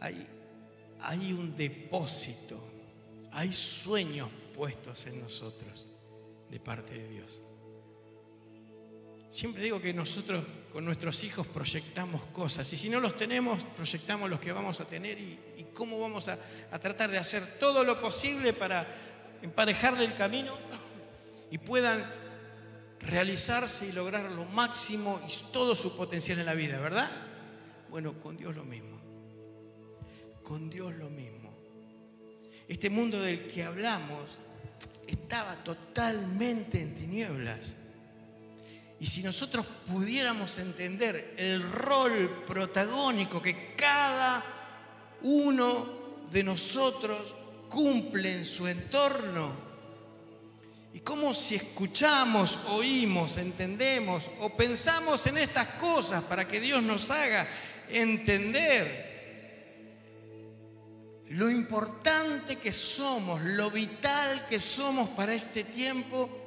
hay, 0.00 0.26
hay 1.00 1.32
un 1.32 1.56
depósito, 1.56 2.60
hay 3.32 3.52
sueños 3.52 4.28
puestos 4.54 5.06
en 5.06 5.20
nosotros 5.20 5.86
de 6.50 6.60
parte 6.60 6.94
de 6.94 7.08
Dios. 7.08 7.42
Siempre 9.30 9.62
digo 9.62 9.80
que 9.80 9.94
nosotros 9.94 10.44
con 10.72 10.84
nuestros 10.84 11.22
hijos 11.22 11.46
proyectamos 11.46 12.26
cosas 12.26 12.70
y 12.72 12.76
si 12.76 12.90
no 12.90 12.98
los 12.98 13.16
tenemos, 13.16 13.64
proyectamos 13.76 14.28
los 14.28 14.40
que 14.40 14.50
vamos 14.50 14.80
a 14.80 14.84
tener 14.84 15.18
y, 15.18 15.38
cómo 15.72 16.00
vamos 16.00 16.28
a, 16.28 16.36
a 16.72 16.78
tratar 16.78 17.10
de 17.10 17.16
hacer 17.16 17.58
todo 17.58 17.84
lo 17.84 18.00
posible 18.00 18.52
para 18.52 18.86
emparejarle 19.40 20.04
el 20.04 20.14
camino 20.16 20.58
y 21.50 21.58
puedan 21.58 22.04
realizarse 23.00 23.86
y 23.86 23.92
lograr 23.92 24.30
lo 24.32 24.44
máximo 24.46 25.20
y 25.26 25.52
todo 25.52 25.74
su 25.74 25.96
potencial 25.96 26.40
en 26.40 26.46
la 26.46 26.54
vida, 26.54 26.80
¿verdad? 26.80 27.10
Bueno, 27.88 28.20
con 28.20 28.36
Dios 28.36 28.56
lo 28.56 28.64
mismo. 28.64 29.00
Con 30.42 30.68
Dios 30.68 30.92
lo 30.96 31.08
mismo. 31.08 31.54
Este 32.68 32.90
mundo 32.90 33.20
del 33.20 33.46
que 33.46 33.62
hablamos 33.62 34.38
estaba 35.06 35.54
totalmente 35.64 36.80
en 36.80 36.94
tinieblas. 36.94 37.74
Y 39.00 39.06
si 39.06 39.22
nosotros 39.22 39.64
pudiéramos 39.90 40.58
entender 40.58 41.34
el 41.38 41.62
rol 41.72 42.44
protagónico 42.46 43.40
que 43.40 43.74
cada 43.74 44.44
uno 45.22 45.88
de 46.30 46.44
nosotros 46.44 47.34
cumple 47.70 48.36
en 48.36 48.44
su 48.44 48.68
entorno. 48.68 49.70
Y 50.92 51.00
como 51.00 51.32
si 51.32 51.54
escuchamos, 51.54 52.58
oímos, 52.68 53.38
entendemos 53.38 54.28
o 54.40 54.50
pensamos 54.50 55.26
en 55.26 55.38
estas 55.38 55.66
cosas 55.76 56.22
para 56.24 56.46
que 56.46 56.60
Dios 56.60 56.82
nos 56.82 57.10
haga 57.10 57.48
entender 57.88 59.08
lo 61.30 61.48
importante 61.48 62.56
que 62.56 62.72
somos, 62.72 63.40
lo 63.40 63.70
vital 63.70 64.46
que 64.48 64.58
somos 64.58 65.08
para 65.10 65.32
este 65.32 65.64
tiempo 65.64 66.39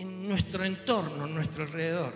en 0.00 0.28
nuestro 0.28 0.64
entorno, 0.64 1.26
en 1.26 1.34
nuestro 1.34 1.62
alrededor. 1.62 2.12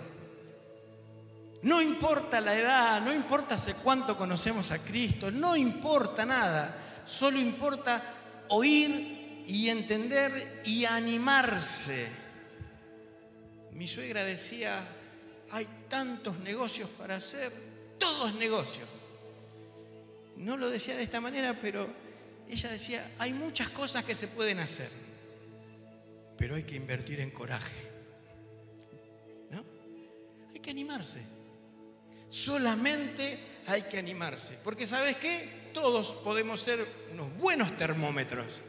No 1.63 1.81
importa 1.81 2.41
la 2.41 2.55
edad, 2.55 3.01
no 3.01 3.13
importa 3.13 3.55
hace 3.55 3.75
cuánto 3.75 4.19
conocemos 4.19 4.71
a 4.71 4.79
Cristo, 4.79 5.31
no 5.31 5.57
importa 5.57 6.27
nada 6.27 6.79
solo 7.05 7.39
importa 7.39 8.03
oír 8.49 9.45
y 9.47 9.69
entender 9.69 10.63
y 10.65 10.85
animarse. 10.85 12.09
Mi 13.73 13.87
suegra 13.89 14.25
decía, 14.25 14.81
hay 15.51 15.67
tantos 15.89 16.39
negocios 16.39 16.89
para 16.91 17.17
hacer, 17.17 17.53
todos 17.99 18.35
negocios. 18.35 18.89
No 20.37 20.57
lo 20.57 20.69
decía 20.69 20.97
de 20.97 21.03
esta 21.03 21.21
manera, 21.21 21.59
pero 21.61 21.89
ella 22.49 22.71
decía, 22.71 23.13
hay 23.19 23.33
muchas 23.33 23.69
cosas 23.71 24.05
que 24.05 24.15
se 24.15 24.29
pueden 24.29 24.61
hacer, 24.61 24.91
pero 26.37 26.55
hay 26.55 26.65
que 26.65 26.77
invertir 26.77 27.21
en 27.21 27.31
coraje. 27.31 27.75
¿No? 29.51 29.65
Hay 30.53 30.61
que 30.61 30.71
animarse. 30.71 31.21
Solamente 32.29 33.39
hay 33.67 33.83
que 33.83 33.99
animarse. 33.99 34.59
Porque 34.63 34.87
¿sabes 34.87 35.17
qué? 35.17 35.65
todos 35.75 36.13
podemos 36.15 36.61
ser 36.61 36.87
unos 37.13 37.37
buenos 37.37 37.77
termómetros. 37.77 38.63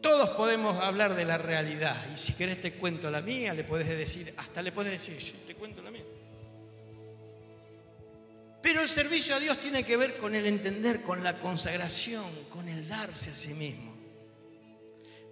Todos 0.00 0.30
podemos 0.30 0.82
hablar 0.82 1.14
de 1.14 1.26
la 1.26 1.36
realidad. 1.36 1.94
Y 2.14 2.16
si 2.16 2.32
querés 2.32 2.62
te 2.62 2.72
cuento 2.72 3.10
la 3.10 3.20
mía, 3.20 3.52
le 3.52 3.64
puedes 3.64 3.86
decir, 3.86 4.32
hasta 4.38 4.62
le 4.62 4.72
puedes 4.72 4.92
decir, 4.92 5.20
sí, 5.20 5.34
te 5.46 5.54
cuento 5.54 5.82
la 5.82 5.90
mía. 5.90 6.04
Pero 8.62 8.80
el 8.80 8.88
servicio 8.88 9.34
a 9.34 9.40
Dios 9.40 9.58
tiene 9.58 9.84
que 9.84 9.96
ver 9.96 10.16
con 10.16 10.34
el 10.34 10.46
entender, 10.46 11.02
con 11.02 11.22
la 11.22 11.38
consagración, 11.38 12.24
con 12.50 12.68
el 12.68 12.88
darse 12.88 13.30
a 13.30 13.34
sí 13.34 13.52
mismo. 13.52 13.89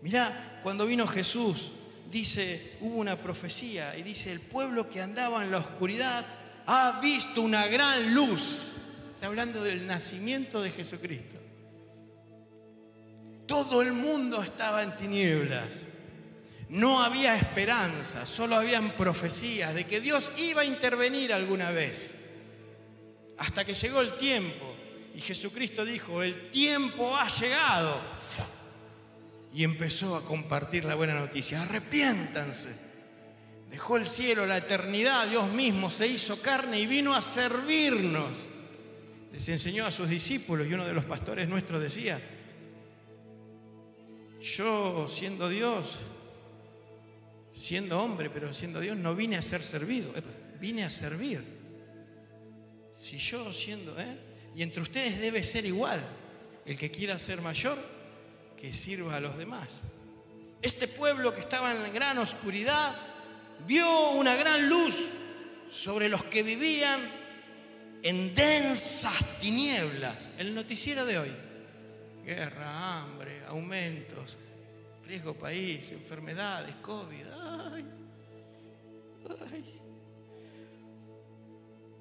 Mirá, 0.03 0.61
cuando 0.63 0.87
vino 0.87 1.07
Jesús, 1.07 1.71
dice, 2.11 2.77
hubo 2.81 2.97
una 2.97 3.17
profecía 3.17 3.97
y 3.97 4.03
dice, 4.03 4.33
el 4.33 4.41
pueblo 4.41 4.89
que 4.89 5.03
andaba 5.03 5.43
en 5.43 5.51
la 5.51 5.59
oscuridad 5.59 6.25
ha 6.67 7.01
visto 7.01 7.43
una 7.43 7.67
gran 7.67 8.15
luz. 8.15 8.73
Está 9.15 9.27
hablando 9.27 9.63
del 9.63 9.87
nacimiento 9.87 10.63
de 10.63 10.71
Jesucristo. 10.71 11.37
Todo 13.47 13.83
el 13.83 13.93
mundo 13.93 14.43
estaba 14.43 14.83
en 14.83 14.95
tinieblas. 14.95 15.83
No 16.69 17.03
había 17.03 17.35
esperanza, 17.35 18.27
solo 18.27 18.57
habían 18.57 18.91
profecías 18.91 19.75
de 19.75 19.87
que 19.87 20.01
Dios 20.01 20.33
iba 20.37 20.61
a 20.61 20.67
intervenir 20.67 21.33
alguna 21.33 21.71
vez. 21.71 22.15
Hasta 23.39 23.65
que 23.65 23.75
llegó 23.75 24.03
el 24.03 24.13
tiempo 24.19 24.75
y 25.15 25.21
Jesucristo 25.21 25.85
dijo, 25.85 26.23
el 26.23 26.51
tiempo 26.51 27.17
ha 27.17 27.27
llegado. 27.29 27.99
Y 29.53 29.65
empezó 29.65 30.17
a 30.17 30.25
compartir 30.25 30.85
la 30.85 30.95
buena 30.95 31.15
noticia. 31.15 31.63
Arrepiéntanse. 31.63 32.89
Dejó 33.71 33.97
el 33.97 34.07
cielo, 34.07 34.47
la 34.47 34.59
eternidad, 34.59 35.27
Dios 35.27 35.51
mismo 35.53 35.91
se 35.91 36.07
hizo 36.07 36.41
carne 36.41 36.81
y 36.81 36.87
vino 36.87 37.15
a 37.15 37.21
servirnos 37.21 38.49
les 39.33 39.49
enseñó 39.51 39.87
a 39.87 39.91
sus 39.91 40.09
discípulos 40.09 40.67
y 40.67 40.75
uno 40.75 40.87
de 40.87 40.93
los 40.93 41.05
pastores 41.05 41.49
nuestros 41.49 41.81
decía, 41.81 42.21
yo 44.41 45.07
siendo 45.07 45.49
Dios, 45.49 45.99
siendo 47.53 48.01
hombre, 48.01 48.31
pero 48.31 48.53
siendo 48.53 48.81
Dios, 48.81 48.97
no 48.97 49.15
vine 49.15 49.37
a 49.37 49.43
ser 49.43 49.63
servido, 49.63 50.13
vine 50.61 50.85
a 50.85 50.91
servir. 50.91 51.41
Si 52.93 53.19
yo 53.19 53.53
siendo, 53.53 53.99
¿eh? 54.01 54.19
Y 54.57 54.63
entre 54.63 54.83
ustedes 54.83 55.21
debe 55.21 55.43
ser 55.45 55.65
igual. 55.65 56.03
El 56.67 56.77
que 56.77 56.91
quiera 56.91 57.17
ser 57.21 57.41
mayor, 57.41 57.79
que 58.61 58.73
sirva 58.73 59.17
a 59.17 59.21
los 59.21 59.37
demás. 59.37 59.81
Este 60.61 60.89
pueblo 60.89 61.33
que 61.33 61.41
estaba 61.41 61.73
en 61.73 61.93
gran 61.93 62.19
oscuridad 62.19 62.95
vio 63.67 64.11
una 64.11 64.35
gran 64.35 64.69
luz 64.69 65.05
sobre 65.71 66.09
los 66.09 66.25
que 66.25 66.43
vivían 66.43 67.01
en 68.03 68.35
densas 68.35 69.39
tinieblas. 69.41 70.31
El 70.39 70.55
noticiero 70.55 71.05
de 71.05 71.19
hoy. 71.19 71.33
Guerra, 72.25 73.01
hambre, 73.01 73.43
aumentos, 73.47 74.37
riesgo 75.07 75.35
país, 75.35 75.93
enfermedades, 75.93 76.75
COVID. 76.77 77.25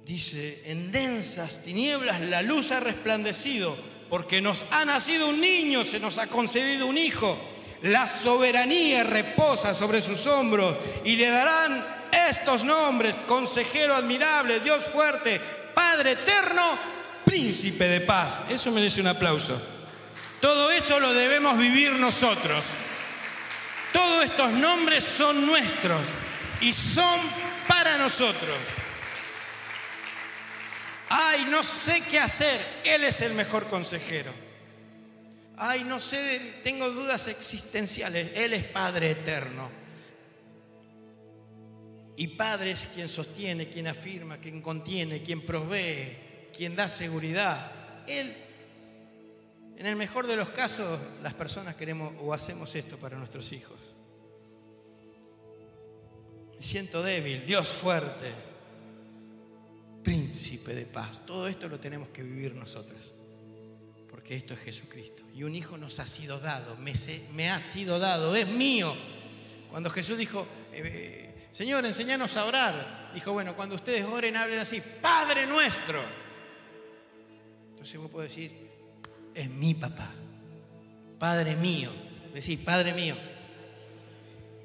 Dice, 0.05 0.71
en 0.71 0.91
densas 0.91 1.63
tinieblas 1.63 2.21
la 2.21 2.41
luz 2.41 2.71
ha 2.71 2.79
resplandecido, 2.79 3.75
porque 4.09 4.41
nos 4.41 4.65
ha 4.71 4.85
nacido 4.85 5.29
un 5.29 5.41
niño, 5.41 5.83
se 5.83 5.99
nos 5.99 6.17
ha 6.17 6.27
concedido 6.27 6.87
un 6.87 6.97
hijo. 6.97 7.37
La 7.83 8.07
soberanía 8.07 9.03
reposa 9.03 9.73
sobre 9.73 10.01
sus 10.01 10.25
hombros 10.25 10.75
y 11.03 11.15
le 11.15 11.29
darán 11.29 11.85
estos 12.11 12.63
nombres, 12.63 13.17
consejero 13.27 13.95
admirable, 13.95 14.59
Dios 14.61 14.85
fuerte, 14.85 15.39
Padre 15.73 16.13
eterno, 16.13 16.77
príncipe 17.23 17.87
de 17.87 18.01
paz. 18.01 18.43
Eso 18.49 18.71
merece 18.71 19.01
un 19.01 19.07
aplauso. 19.07 19.61
Todo 20.41 20.71
eso 20.71 20.99
lo 20.99 21.13
debemos 21.13 21.57
vivir 21.57 21.91
nosotros. 21.93 22.69
Todos 23.93 24.25
estos 24.25 24.51
nombres 24.51 25.03
son 25.03 25.45
nuestros 25.45 26.01
y 26.61 26.71
son 26.71 27.19
para 27.67 27.97
nosotros. 27.97 28.57
Ay, 31.09 31.45
no 31.45 31.63
sé 31.63 32.01
qué 32.09 32.19
hacer. 32.19 32.59
Él 32.83 33.03
es 33.03 33.21
el 33.21 33.33
mejor 33.33 33.65
consejero. 33.69 34.31
Ay, 35.55 35.83
no 35.83 35.99
sé, 35.99 36.59
tengo 36.63 36.89
dudas 36.91 37.27
existenciales. 37.27 38.31
Él 38.35 38.53
es 38.53 38.65
Padre 38.65 39.11
eterno. 39.11 39.69
Y 42.15 42.27
Padre 42.29 42.71
es 42.71 42.87
quien 42.87 43.07
sostiene, 43.07 43.69
quien 43.69 43.87
afirma, 43.87 44.37
quien 44.37 44.61
contiene, 44.61 45.21
quien 45.21 45.45
provee, 45.45 46.17
quien 46.55 46.75
da 46.75 46.89
seguridad. 46.89 47.71
Él, 48.07 48.35
en 49.77 49.85
el 49.85 49.95
mejor 49.95 50.25
de 50.27 50.35
los 50.35 50.49
casos, 50.49 50.99
las 51.21 51.35
personas 51.35 51.75
queremos 51.75 52.13
o 52.19 52.33
hacemos 52.33 52.73
esto 52.75 52.97
para 52.97 53.17
nuestros 53.17 53.51
hijos. 53.51 53.77
Me 56.57 56.63
siento 56.63 57.03
débil, 57.03 57.45
Dios 57.45 57.67
fuerte 57.67 58.56
príncipe 60.37 60.75
de 60.75 60.85
paz. 60.85 61.25
Todo 61.25 61.47
esto 61.47 61.67
lo 61.67 61.79
tenemos 61.79 62.09
que 62.09 62.21
vivir 62.21 62.53
nosotros, 62.53 63.15
porque 64.07 64.35
esto 64.35 64.53
es 64.53 64.59
Jesucristo. 64.59 65.23
Y 65.33 65.41
un 65.41 65.55
hijo 65.55 65.79
nos 65.79 65.99
ha 65.99 66.05
sido 66.05 66.39
dado, 66.39 66.77
me, 66.77 67.49
ha 67.49 67.59
sido 67.59 67.97
dado, 67.97 68.35
es 68.35 68.47
mío. 68.47 68.93
Cuando 69.71 69.89
Jesús 69.89 70.15
dijo, 70.15 70.45
eh, 70.71 71.47
Señor, 71.51 71.83
enséñanos 71.85 72.37
a 72.37 72.45
orar, 72.45 73.11
dijo, 73.15 73.33
bueno, 73.33 73.55
cuando 73.55 73.73
ustedes 73.75 74.05
oren, 74.05 74.37
hablen 74.37 74.59
así, 74.59 74.79
Padre 75.01 75.47
nuestro. 75.47 75.99
Entonces 77.71 77.99
vos 77.99 78.11
podés 78.11 78.29
decir, 78.29 78.51
es 79.33 79.49
mi 79.49 79.73
papá, 79.73 80.11
Padre 81.17 81.55
mío. 81.55 81.89
Decir, 82.31 82.63
Padre 82.63 82.93
mío, 82.93 83.15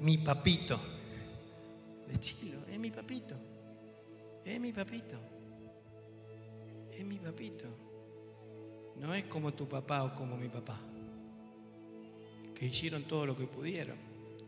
mi 0.01 0.19
papito. 0.19 0.79
Decilo, 2.07 2.59
es 2.69 2.77
mi 2.77 2.91
papito, 2.91 3.35
es 4.45 4.59
mi 4.59 4.71
papito 4.71 5.32
es 6.97 7.05
mi 7.05 7.17
papito. 7.17 7.65
No 8.97 9.13
es 9.13 9.25
como 9.25 9.53
tu 9.53 9.67
papá 9.67 10.03
o 10.03 10.13
como 10.13 10.37
mi 10.37 10.49
papá, 10.49 10.79
que 12.53 12.65
hicieron 12.65 13.03
todo 13.03 13.25
lo 13.25 13.35
que 13.35 13.47
pudieron. 13.47 13.97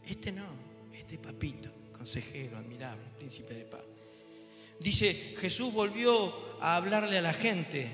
Este 0.06 0.32
no, 0.32 0.46
este 0.94 1.18
papito, 1.18 1.70
consejero, 1.92 2.58
admirable, 2.58 3.04
príncipe 3.18 3.54
de 3.54 3.66
paz. 3.66 3.82
Dice, 4.80 5.36
Jesús 5.40 5.74
volvió 5.74 6.62
a 6.62 6.76
hablarle 6.76 7.18
a 7.18 7.22
la 7.22 7.34
gente 7.34 7.90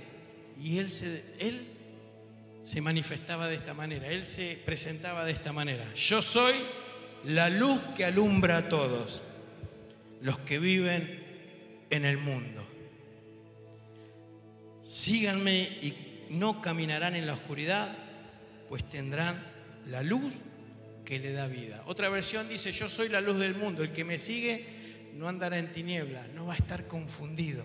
y 0.61 0.77
él 0.77 0.91
se, 0.91 1.23
él 1.39 1.67
se 2.63 2.81
manifestaba 2.81 3.47
de 3.47 3.55
esta 3.55 3.73
manera, 3.73 4.07
él 4.07 4.27
se 4.27 4.61
presentaba 4.65 5.25
de 5.25 5.31
esta 5.31 5.53
manera. 5.53 5.93
Yo 5.93 6.21
soy 6.21 6.53
la 7.25 7.49
luz 7.49 7.79
que 7.95 8.05
alumbra 8.05 8.57
a 8.57 8.69
todos 8.69 9.21
los 10.21 10.37
que 10.39 10.59
viven 10.59 11.23
en 11.89 12.05
el 12.05 12.17
mundo. 12.17 12.60
Síganme 14.91 15.61
y 15.81 16.27
no 16.31 16.61
caminarán 16.61 17.15
en 17.15 17.25
la 17.25 17.31
oscuridad, 17.31 17.95
pues 18.67 18.83
tendrán 18.83 19.41
la 19.87 20.03
luz 20.03 20.35
que 21.05 21.17
le 21.17 21.31
da 21.31 21.47
vida. 21.47 21.81
Otra 21.85 22.09
versión 22.09 22.49
dice, 22.49 22.73
yo 22.73 22.89
soy 22.89 23.07
la 23.07 23.21
luz 23.21 23.39
del 23.39 23.55
mundo, 23.55 23.83
el 23.83 23.93
que 23.93 24.03
me 24.03 24.17
sigue 24.17 24.65
no 25.13 25.29
andará 25.29 25.57
en 25.59 25.71
tiniebla, 25.71 26.27
no 26.35 26.45
va 26.45 26.55
a 26.55 26.57
estar 26.57 26.87
confundido. 26.87 27.63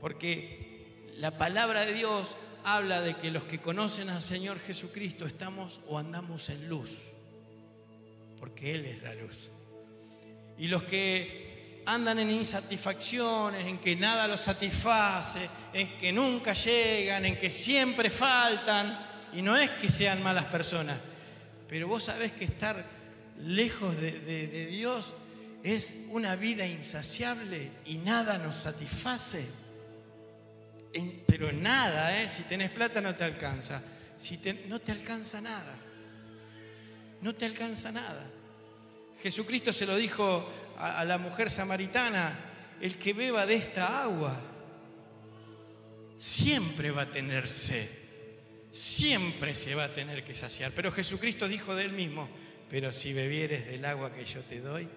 Porque 0.00 1.10
la 1.18 1.36
palabra 1.36 1.84
de 1.84 1.92
Dios 1.92 2.38
habla 2.64 3.02
de 3.02 3.14
que 3.16 3.30
los 3.30 3.44
que 3.44 3.60
conocen 3.60 4.08
al 4.08 4.22
Señor 4.22 4.60
Jesucristo 4.60 5.26
estamos 5.26 5.82
o 5.86 5.98
andamos 5.98 6.48
en 6.48 6.70
luz, 6.70 6.96
porque 8.40 8.74
Él 8.74 8.86
es 8.86 9.02
la 9.02 9.14
luz. 9.14 9.50
Y 10.56 10.68
los 10.68 10.84
que 10.84 11.41
andan 11.86 12.18
en 12.18 12.30
insatisfacciones, 12.30 13.66
en 13.66 13.78
que 13.78 13.96
nada 13.96 14.28
los 14.28 14.40
satisface, 14.40 15.48
en 15.72 15.98
que 15.98 16.12
nunca 16.12 16.52
llegan, 16.52 17.24
en 17.24 17.36
que 17.36 17.50
siempre 17.50 18.10
faltan. 18.10 19.10
Y 19.32 19.42
no 19.42 19.56
es 19.56 19.70
que 19.70 19.88
sean 19.88 20.22
malas 20.22 20.44
personas, 20.46 20.98
pero 21.68 21.88
vos 21.88 22.04
sabés 22.04 22.32
que 22.32 22.44
estar 22.44 22.84
lejos 23.40 23.96
de, 24.00 24.66
Dios 24.70 25.14
es 25.62 26.04
una 26.10 26.36
vida 26.36 26.66
insaciable 26.66 27.70
y 27.86 27.96
nada 27.98 28.38
nos 28.38 28.56
satisface. 28.56 29.46
pero 31.26 31.52
nada, 31.52 32.20
¿eh? 32.20 32.28
si 32.28 32.42
tenés 32.42 32.70
plata 32.70 33.00
no 33.00 33.14
te 33.14 33.24
alcanza. 33.24 33.82
Si 34.18 34.38
no 34.68 34.80
te 34.80 34.92
alcanza 34.92 35.40
nada. 35.40 35.74
No 37.22 37.34
te 37.34 37.44
alcanza 37.44 37.90
nada. 37.90 38.30
Jesucristo 39.22 39.72
se 39.72 39.86
lo 39.86 39.96
dijo 39.96 40.48
a, 40.82 41.04
la 41.04 41.16
mujer 41.16 41.48
samaritana, 41.48 42.36
el 42.80 42.98
que 42.98 43.12
beba 43.12 43.46
de 43.46 43.54
esta 43.54 44.02
agua 44.02 44.36
siempre 46.16 46.90
va 46.90 47.02
a 47.02 47.06
tener 47.06 47.48
sed, 47.48 47.88
siempre 48.72 49.54
se 49.54 49.76
va 49.76 49.84
a 49.84 49.94
tener 49.94 50.24
que 50.24 50.34
saciar. 50.34 50.72
Pero 50.74 50.90
Jesucristo 50.90 51.46
dijo 51.46 51.76
de 51.76 51.84
él 51.84 51.92
mismo, 51.92 52.28
pero 52.68 52.90
si 52.90 53.12
bebieres 53.12 53.66
del 53.66 53.84
agua 53.84 54.12
que 54.12 54.24
yo 54.24 54.40
te 54.40 54.60
doy, 54.60 54.88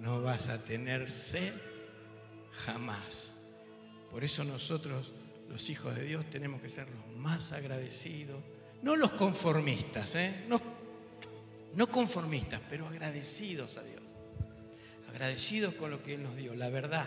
no 0.00 0.22
vas 0.22 0.48
a 0.48 0.62
tener 0.62 1.10
sed 1.10 1.52
jamás. 2.64 3.40
Por 4.12 4.22
eso 4.22 4.44
nosotros, 4.44 5.12
los 5.48 5.68
hijos 5.70 5.96
de 5.96 6.04
Dios, 6.04 6.30
tenemos 6.30 6.62
que 6.62 6.70
ser 6.70 6.86
los 6.88 7.16
más 7.16 7.50
agradecidos, 7.52 8.40
no 8.82 8.94
los 8.94 9.10
conformistas, 9.12 10.14
¿eh? 10.14 10.44
no, 10.46 10.62
no 11.74 11.88
conformistas, 11.88 12.60
pero 12.70 12.86
agradecidos 12.86 13.76
a 13.76 13.82
Dios 13.82 13.97
agradecidos 15.18 15.74
con 15.74 15.90
lo 15.90 16.00
que 16.00 16.14
Él 16.14 16.22
nos 16.22 16.36
dio, 16.36 16.54
la 16.54 16.68
verdad, 16.68 17.04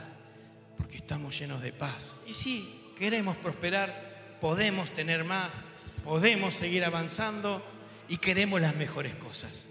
porque 0.76 0.98
estamos 0.98 1.40
llenos 1.40 1.62
de 1.62 1.72
paz. 1.72 2.18
Y 2.28 2.34
si 2.34 2.92
queremos 2.98 3.38
prosperar, 3.38 4.38
podemos 4.42 4.92
tener 4.92 5.24
más, 5.24 5.62
podemos 6.04 6.54
seguir 6.54 6.84
avanzando 6.84 7.66
y 8.10 8.18
queremos 8.18 8.60
las 8.60 8.76
mejores 8.76 9.16
cosas. 9.16 9.68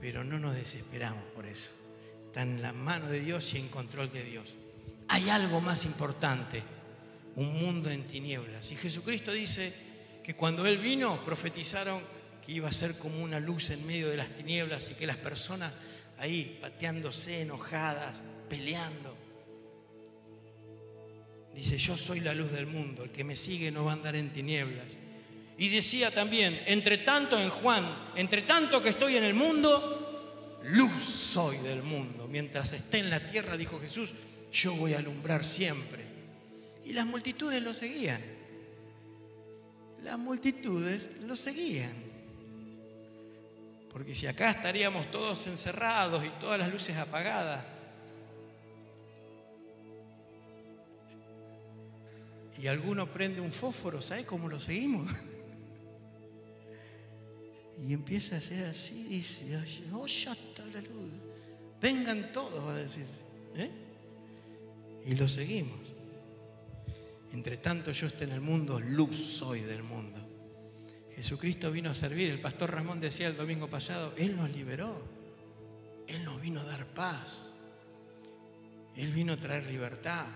Pero 0.00 0.24
no 0.24 0.38
nos 0.38 0.54
desesperamos 0.54 1.22
por 1.34 1.44
eso. 1.44 1.68
Está 2.24 2.40
en 2.40 2.62
la 2.62 2.72
mano 2.72 3.10
de 3.10 3.20
Dios 3.20 3.52
y 3.52 3.58
en 3.58 3.68
control 3.68 4.10
de 4.10 4.24
Dios. 4.24 4.54
Hay 5.08 5.28
algo 5.28 5.60
más 5.60 5.84
importante, 5.84 6.62
un 7.36 7.52
mundo 7.52 7.90
en 7.90 8.06
tinieblas. 8.06 8.72
Y 8.72 8.76
Jesucristo 8.76 9.30
dice 9.30 9.74
que 10.24 10.34
cuando 10.34 10.64
Él 10.64 10.78
vino, 10.78 11.22
profetizaron 11.22 12.00
que 12.46 12.52
iba 12.52 12.70
a 12.70 12.72
ser 12.72 12.96
como 12.96 13.22
una 13.22 13.40
luz 13.40 13.68
en 13.68 13.86
medio 13.86 14.08
de 14.08 14.16
las 14.16 14.30
tinieblas 14.30 14.90
y 14.90 14.94
que 14.94 15.06
las 15.06 15.18
personas 15.18 15.76
ahí 16.22 16.56
pateándose, 16.60 17.42
enojadas, 17.42 18.22
peleando. 18.48 19.16
Dice, 21.52 21.76
yo 21.78 21.96
soy 21.96 22.20
la 22.20 22.32
luz 22.32 22.52
del 22.52 22.66
mundo, 22.66 23.02
el 23.02 23.10
que 23.10 23.24
me 23.24 23.34
sigue 23.34 23.72
no 23.72 23.84
va 23.84 23.90
a 23.90 23.94
andar 23.94 24.14
en 24.14 24.30
tinieblas. 24.32 24.96
Y 25.58 25.68
decía 25.68 26.12
también, 26.12 26.62
entre 26.66 26.98
tanto 26.98 27.36
en 27.40 27.50
Juan, 27.50 28.12
entre 28.14 28.42
tanto 28.42 28.80
que 28.80 28.90
estoy 28.90 29.16
en 29.16 29.24
el 29.24 29.34
mundo, 29.34 30.60
luz 30.62 31.02
soy 31.02 31.56
del 31.58 31.82
mundo. 31.82 32.28
Mientras 32.28 32.72
esté 32.72 32.98
en 32.98 33.10
la 33.10 33.18
tierra, 33.18 33.56
dijo 33.56 33.80
Jesús, 33.80 34.12
yo 34.52 34.74
voy 34.76 34.94
a 34.94 34.98
alumbrar 34.98 35.44
siempre. 35.44 36.04
Y 36.84 36.92
las 36.92 37.04
multitudes 37.04 37.60
lo 37.60 37.72
seguían. 37.72 38.22
Las 40.04 40.20
multitudes 40.20 41.20
lo 41.22 41.34
seguían. 41.34 42.11
Porque 43.92 44.14
si 44.14 44.26
acá 44.26 44.50
estaríamos 44.50 45.10
todos 45.10 45.46
encerrados 45.46 46.24
y 46.24 46.30
todas 46.40 46.58
las 46.58 46.70
luces 46.70 46.96
apagadas, 46.96 47.64
y 52.58 52.66
alguno 52.66 53.10
prende 53.10 53.40
un 53.40 53.50
fósforo, 53.50 54.00
¿sabe 54.00 54.24
cómo 54.24 54.48
lo 54.48 54.60
seguimos? 54.60 55.10
Y 57.78 57.94
empieza 57.94 58.36
a 58.36 58.40
ser 58.40 58.66
así, 58.66 59.04
dice, 59.04 59.58
oh, 59.92 60.06
ya 60.06 60.32
está 60.32 60.64
la 60.66 60.80
luz. 60.80 61.10
Vengan 61.80 62.30
todos, 62.32 62.64
va 62.64 62.74
a 62.74 62.76
decir. 62.76 63.06
¿eh? 63.56 63.70
Y 65.04 65.14
lo 65.16 65.26
seguimos. 65.26 65.80
Entre 67.32 67.56
tanto 67.56 67.90
yo 67.90 68.06
esté 68.06 68.24
en 68.24 68.32
el 68.32 68.40
mundo, 68.40 68.78
luz 68.78 69.16
soy 69.16 69.62
del 69.62 69.82
mundo. 69.82 70.21
Jesucristo 71.22 71.70
vino 71.70 71.88
a 71.88 71.94
servir. 71.94 72.30
El 72.30 72.40
pastor 72.40 72.72
Ramón 72.72 72.98
decía 72.98 73.28
el 73.28 73.36
domingo 73.36 73.70
pasado, 73.70 74.12
Él 74.16 74.36
nos 74.36 74.50
liberó. 74.50 75.00
Él 76.08 76.24
nos 76.24 76.40
vino 76.40 76.60
a 76.60 76.64
dar 76.64 76.84
paz. 76.84 77.52
Él 78.96 79.12
vino 79.12 79.34
a 79.34 79.36
traer 79.36 79.66
libertad. 79.66 80.26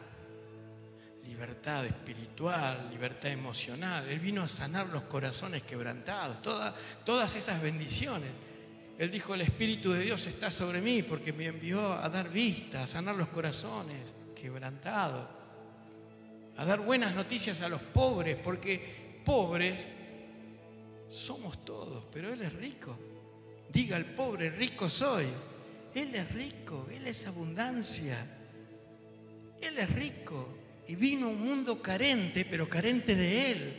Libertad 1.27 1.85
espiritual, 1.87 2.87
libertad 2.88 3.33
emocional. 3.33 4.07
Él 4.07 4.20
vino 4.20 4.44
a 4.44 4.49
sanar 4.49 4.87
los 4.90 5.03
corazones 5.03 5.62
quebrantados. 5.62 6.40
todas 7.05 7.35
esas 7.35 7.61
bendiciones. 7.61 8.31
Él 8.96 9.11
dijo, 9.11 9.35
el 9.35 9.40
Espíritu 9.40 9.90
de 9.90 10.05
Dios 10.05 10.25
está 10.29 10.53
sobre 10.53 10.81
mí 10.81 11.03
porque 11.03 11.33
me 11.33 11.46
envió 11.46 11.94
a 11.94 12.09
dar 12.09 12.31
vista, 12.31 12.85
a 12.85 12.87
sanar 12.87 13.16
los 13.16 13.27
corazones 13.27 14.14
quebrantados, 14.40 15.27
a 16.57 16.64
dar 16.64 16.79
buenas 16.79 17.12
noticias 17.12 17.61
a 17.61 17.68
los 17.68 17.81
pobres, 17.81 18.37
porque 18.37 19.20
pobres 19.25 19.88
somos 21.08 21.64
todos, 21.64 22.04
pero 22.12 22.32
Él 22.32 22.42
es 22.42 22.52
rico. 22.52 22.96
Diga 23.72 23.96
al 23.96 24.06
pobre, 24.06 24.50
rico 24.50 24.88
soy. 24.88 25.26
Él 25.94 26.14
es 26.14 26.32
rico, 26.32 26.86
Él 26.92 27.06
es 27.06 27.26
abundancia. 27.26 28.16
Él 29.60 29.78
es 29.78 29.90
rico 29.94 30.48
y 30.88 30.94
vino 30.94 31.28
un 31.28 31.42
mundo 31.42 31.80
carente, 31.80 32.44
pero 32.44 32.68
carente 32.68 33.14
de 33.14 33.50
Él. 33.50 33.76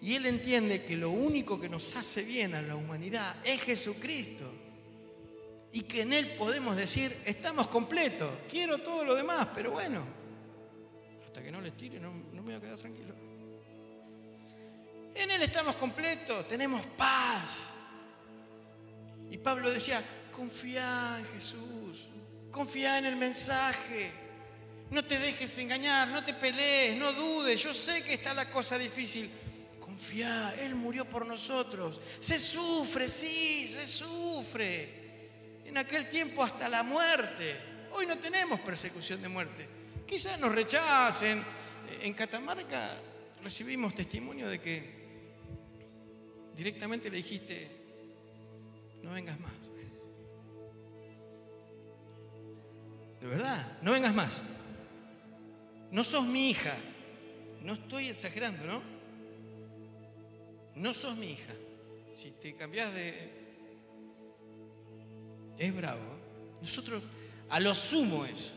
Y 0.00 0.14
Él 0.14 0.26
entiende 0.26 0.84
que 0.84 0.96
lo 0.96 1.10
único 1.10 1.58
que 1.58 1.68
nos 1.68 1.96
hace 1.96 2.24
bien 2.24 2.54
a 2.54 2.62
la 2.62 2.76
humanidad 2.76 3.34
es 3.44 3.62
Jesucristo. 3.62 4.44
Y 5.72 5.82
que 5.82 6.02
en 6.02 6.12
Él 6.12 6.36
podemos 6.38 6.76
decir, 6.76 7.12
estamos 7.24 7.68
completos, 7.68 8.30
quiero 8.48 8.78
todo 8.78 9.04
lo 9.04 9.14
demás, 9.14 9.48
pero 9.54 9.72
bueno, 9.72 10.06
hasta 11.26 11.42
que 11.42 11.50
no 11.50 11.60
les 11.60 11.76
tire 11.76 11.98
no, 11.98 12.12
no 12.12 12.42
me 12.42 12.52
voy 12.52 12.54
a 12.54 12.60
quedar 12.60 12.78
tranquilo. 12.78 13.15
En 15.16 15.30
Él 15.30 15.42
estamos 15.42 15.76
completos, 15.76 16.46
tenemos 16.46 16.86
paz. 16.88 17.68
Y 19.30 19.38
Pablo 19.38 19.70
decía, 19.70 20.02
confía 20.30 21.16
en 21.18 21.24
Jesús, 21.26 22.08
confía 22.50 22.98
en 22.98 23.06
el 23.06 23.16
mensaje, 23.16 24.10
no 24.90 25.02
te 25.04 25.18
dejes 25.18 25.56
engañar, 25.58 26.08
no 26.08 26.22
te 26.22 26.34
pelees, 26.34 26.98
no 26.98 27.12
dudes, 27.12 27.62
yo 27.62 27.72
sé 27.72 28.04
que 28.04 28.14
está 28.14 28.34
la 28.34 28.50
cosa 28.50 28.78
difícil, 28.78 29.30
confía, 29.80 30.54
Él 30.60 30.74
murió 30.74 31.06
por 31.06 31.24
nosotros. 31.24 31.98
Se 32.20 32.38
sufre, 32.38 33.08
sí, 33.08 33.68
se 33.68 33.86
sufre. 33.86 35.06
En 35.64 35.78
aquel 35.78 36.10
tiempo 36.10 36.44
hasta 36.44 36.68
la 36.68 36.82
muerte. 36.82 37.56
Hoy 37.92 38.06
no 38.06 38.18
tenemos 38.18 38.60
persecución 38.60 39.22
de 39.22 39.28
muerte. 39.28 39.68
Quizás 40.06 40.38
nos 40.38 40.54
rechacen. 40.54 41.42
En 42.02 42.12
Catamarca 42.12 42.98
recibimos 43.42 43.94
testimonio 43.94 44.48
de 44.48 44.60
que 44.60 45.05
directamente 46.56 47.10
le 47.10 47.18
dijiste, 47.18 47.68
no 49.02 49.12
vengas 49.12 49.38
más. 49.38 49.52
De 53.20 53.26
verdad, 53.26 53.78
no 53.82 53.92
vengas 53.92 54.14
más. 54.14 54.42
No 55.90 56.02
sos 56.02 56.24
mi 56.24 56.50
hija. 56.50 56.74
No 57.62 57.74
estoy 57.74 58.08
exagerando, 58.08 58.64
¿no? 58.66 58.96
no 60.76 60.92
sos 60.92 61.16
mi 61.16 61.32
hija. 61.32 61.52
Si 62.14 62.30
te 62.30 62.54
cambias 62.54 62.94
de... 62.94 63.30
Es 65.58 65.74
bravo. 65.74 66.02
Nosotros 66.60 67.02
a 67.48 67.60
lo 67.60 67.74
sumo 67.74 68.24
eso. 68.24 68.50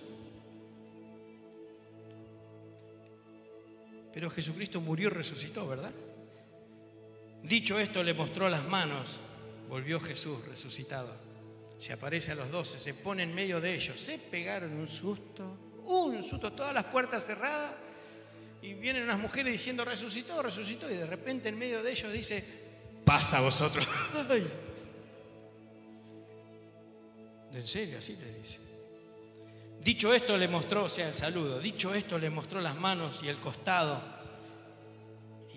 Pero 4.14 4.30
Jesucristo 4.30 4.82
murió 4.82 5.08
y 5.08 5.12
resucitó, 5.12 5.68
¿verdad? 5.68 5.94
Dicho 7.44 7.80
esto, 7.80 8.04
le 8.04 8.14
mostró 8.14 8.50
las 8.50 8.66
manos. 8.66 9.20
Volvió 9.68 10.00
Jesús 10.00 10.46
resucitado. 10.46 11.14
Se 11.78 11.94
aparece 11.94 12.32
a 12.34 12.36
los 12.36 12.52
doce, 12.52 12.80
se 12.80 12.94
pone 12.94 13.24
en 13.24 13.34
medio 13.34 13.62
de 13.62 13.74
ellos. 13.74 14.00
Se 14.00 14.18
pegaron 14.18 14.74
un 14.74 14.88
susto, 14.88 15.58
un 15.86 16.22
susto, 16.24 16.52
todas 16.52 16.74
las 16.74 16.86
puertas 16.86 17.26
cerradas 17.26 17.74
y 18.62 18.74
vienen 18.74 19.04
unas 19.04 19.20
mujeres 19.20 19.54
diciendo 19.54 19.86
resucitó, 19.86 20.42
resucitó, 20.42 20.92
y 20.92 20.96
de 20.96 21.06
repente 21.06 21.48
en 21.50 21.58
medio 21.58 21.82
de 21.82 21.92
ellos 21.92 22.12
dice, 22.12 22.44
pasa 23.06 23.38
a 23.38 23.42
vosotros. 23.42 23.88
¿En 27.54 27.68
serio? 27.68 27.98
Así 27.98 28.16
le 28.18 28.34
dice. 28.34 28.60
Dicho 29.82 30.14
esto 30.14 30.38
le 30.38 30.48
mostró, 30.50 30.84
o 30.84 30.90
sea, 30.90 31.08
el 31.08 31.16
saludo, 31.16 31.60
dicho 31.60 31.94
esto 31.94 32.20
le 32.20 32.30
mostró 32.30 32.60
las 32.60 32.76
manos 32.76 33.24
y 33.24 33.30
el 33.30 33.38
costado. 33.38 34.19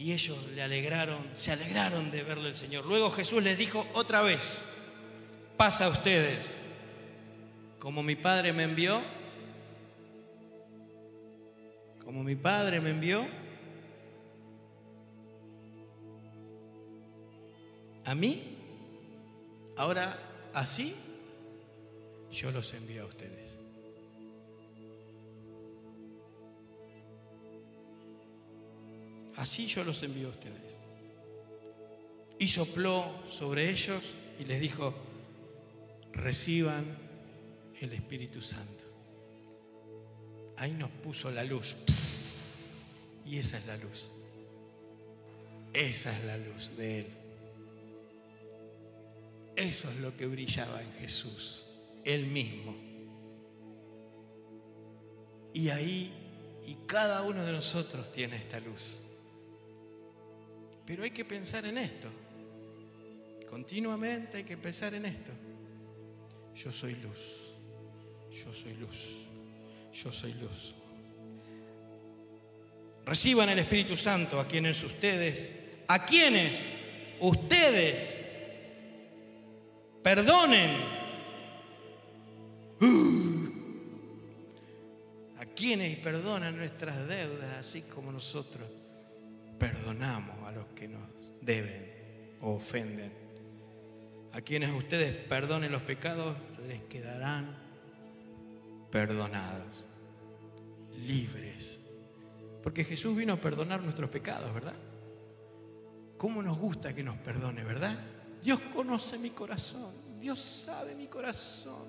Y 0.02 0.12
ellos 0.12 0.36
le 0.56 0.62
alegraron, 0.62 1.24
se 1.32 1.52
alegraron 1.52 2.10
de 2.10 2.24
verle 2.24 2.48
el 2.48 2.56
Señor. 2.56 2.84
Luego 2.86 3.08
Jesús 3.12 3.40
les 3.40 3.56
dijo 3.56 3.86
otra 3.94 4.20
vez, 4.20 4.68
pasa 5.56 5.86
a 5.86 5.90
ustedes, 5.90 6.56
como 7.78 8.02
mi 8.02 8.16
Padre 8.16 8.52
me 8.52 8.64
envió, 8.64 9.00
como 12.04 12.24
mi 12.24 12.34
Padre 12.34 12.80
me 12.80 12.90
envió, 12.90 13.24
a 18.04 18.16
mí, 18.16 18.58
ahora 19.76 20.18
así 20.52 20.96
yo 22.32 22.50
los 22.50 22.74
envío 22.74 23.04
a 23.04 23.06
ustedes. 23.06 23.56
Así 29.42 29.66
yo 29.66 29.85
los 29.85 30.02
envío 30.02 30.28
a 30.28 30.31
ustedes. 30.31 30.78
Y 32.38 32.48
sopló 32.48 33.05
sobre 33.28 33.70
ellos 33.70 34.14
y 34.38 34.44
les 34.44 34.61
dijo, 34.61 34.94
reciban 36.12 36.85
el 37.81 37.92
Espíritu 37.92 38.40
Santo 38.40 38.92
ahí 40.62 40.72
nos 40.74 40.90
puso 40.90 41.28
la 41.33 41.42
luz. 41.42 41.74
Y 43.26 43.38
esa 43.38 43.59
es 43.59 43.66
la 43.66 43.76
luz. 43.78 44.11
Esa 45.72 46.16
es 46.16 46.24
la 46.24 46.37
luz 46.37 46.76
de 46.76 47.00
Él. 47.00 47.07
Eso 49.57 49.90
es 49.90 49.98
lo 49.98 50.16
que 50.16 50.26
brillaba 50.26 50.81
en 50.81 50.92
Jesús, 51.00 51.66
Él 52.05 52.26
mismo. 52.26 52.76
Y 55.52 55.68
ahí, 55.70 56.12
y 56.64 56.74
cada 56.87 57.22
uno 57.22 57.44
de 57.44 57.50
nosotros 57.50 58.12
tiene 58.12 58.37
esta 58.37 58.61
luz. 58.61 59.02
Pero 60.92 61.05
hay 61.05 61.11
que 61.11 61.24
pensar 61.24 61.64
en 61.64 61.78
esto. 61.78 62.07
Continuamente 63.48 64.37
hay 64.37 64.44
que 64.44 64.59
pensar 64.59 64.92
en 64.92 65.07
esto. 65.07 65.33
Yo 66.55 66.70
soy 66.70 66.96
luz. 66.96 67.38
Yo 68.31 68.52
soy 68.52 68.74
luz 68.74 69.22
yo 69.92 70.11
soy 70.12 70.35
luz. 70.35 70.74
Reciban 73.07 73.48
el 73.48 73.59
Espíritu 73.59 73.96
Santo 73.96 74.38
a 74.38 74.46
quienes 74.46 74.83
ustedes, 74.83 75.50
a 75.88 76.05
quienes 76.05 76.66
ustedes 77.20 78.18
perdonen. 80.02 81.02
A 85.38 85.55
quienes 85.55 85.98
perdonan 85.98 86.57
nuestras 86.57 87.09
deudas, 87.09 87.59
así 87.59 87.83
como 87.83 88.12
nosotros 88.12 88.81
perdonamos 89.62 90.44
a 90.44 90.51
los 90.51 90.66
que 90.75 90.88
nos 90.88 91.09
deben 91.40 92.37
o 92.40 92.55
ofenden. 92.55 93.12
A 94.33 94.40
quienes 94.40 94.72
ustedes 94.72 95.14
perdonen 95.14 95.70
los 95.70 95.83
pecados, 95.83 96.37
les 96.66 96.83
quedarán 96.83 97.57
perdonados, 98.90 99.87
libres. 101.07 101.79
Porque 102.61 102.83
Jesús 102.83 103.16
vino 103.16 103.35
a 103.35 103.40
perdonar 103.40 103.81
nuestros 103.81 104.11
pecados, 104.11 104.53
¿verdad? 104.53 104.75
¿Cómo 106.18 106.42
nos 106.42 106.59
gusta 106.59 106.92
que 106.92 107.05
nos 107.05 107.18
perdone, 107.18 107.62
verdad? 107.62 107.96
Dios 108.42 108.59
conoce 108.75 109.16
mi 109.16 109.31
corazón, 109.31 109.94
Dios 110.18 110.40
sabe 110.40 110.96
mi 110.96 111.07
corazón. 111.07 111.87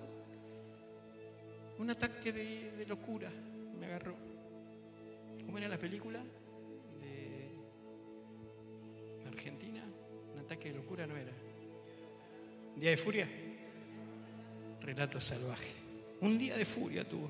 Un 1.79 1.89
ataque 1.89 2.31
de, 2.31 2.85
locura 2.87 3.31
me 3.79 3.87
agarró. 3.87 4.15
¿Cómo 5.43 5.57
era 5.57 5.67
la 5.67 5.79
película 5.79 6.23
Argentina? 9.33 9.83
Un 10.33 10.39
ataque 10.39 10.69
de 10.69 10.75
locura 10.75 11.05
no 11.05 11.15
era. 11.15 11.31
Día 12.75 12.91
de 12.91 12.97
furia. 12.97 13.27
Relato 14.81 15.19
salvaje. 15.19 15.71
Un 16.21 16.37
día 16.37 16.57
de 16.57 16.65
furia 16.65 17.07
tuvo. 17.07 17.29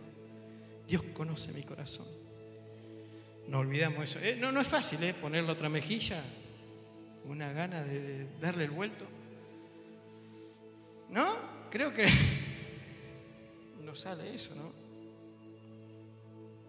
Dios 0.87 1.03
conoce 1.13 1.51
mi 1.53 1.63
corazón. 1.63 2.05
No 3.47 3.59
olvidamos 3.59 4.03
eso. 4.03 4.19
Eh, 4.19 4.37
no, 4.39 4.51
no 4.51 4.61
es 4.61 4.67
fácil 4.67 5.03
¿eh? 5.03 5.13
ponerle 5.13 5.51
otra 5.51 5.69
mejilla, 5.69 6.21
una 7.25 7.51
gana 7.51 7.83
de, 7.83 8.27
darle 8.39 8.65
el 8.65 8.71
vuelto. 8.71 9.05
¿No? 11.09 11.35
Creo 11.69 11.93
que 11.93 12.07
no 13.83 13.95
sale 13.95 14.33
eso, 14.33 14.55
¿no? 14.55 14.71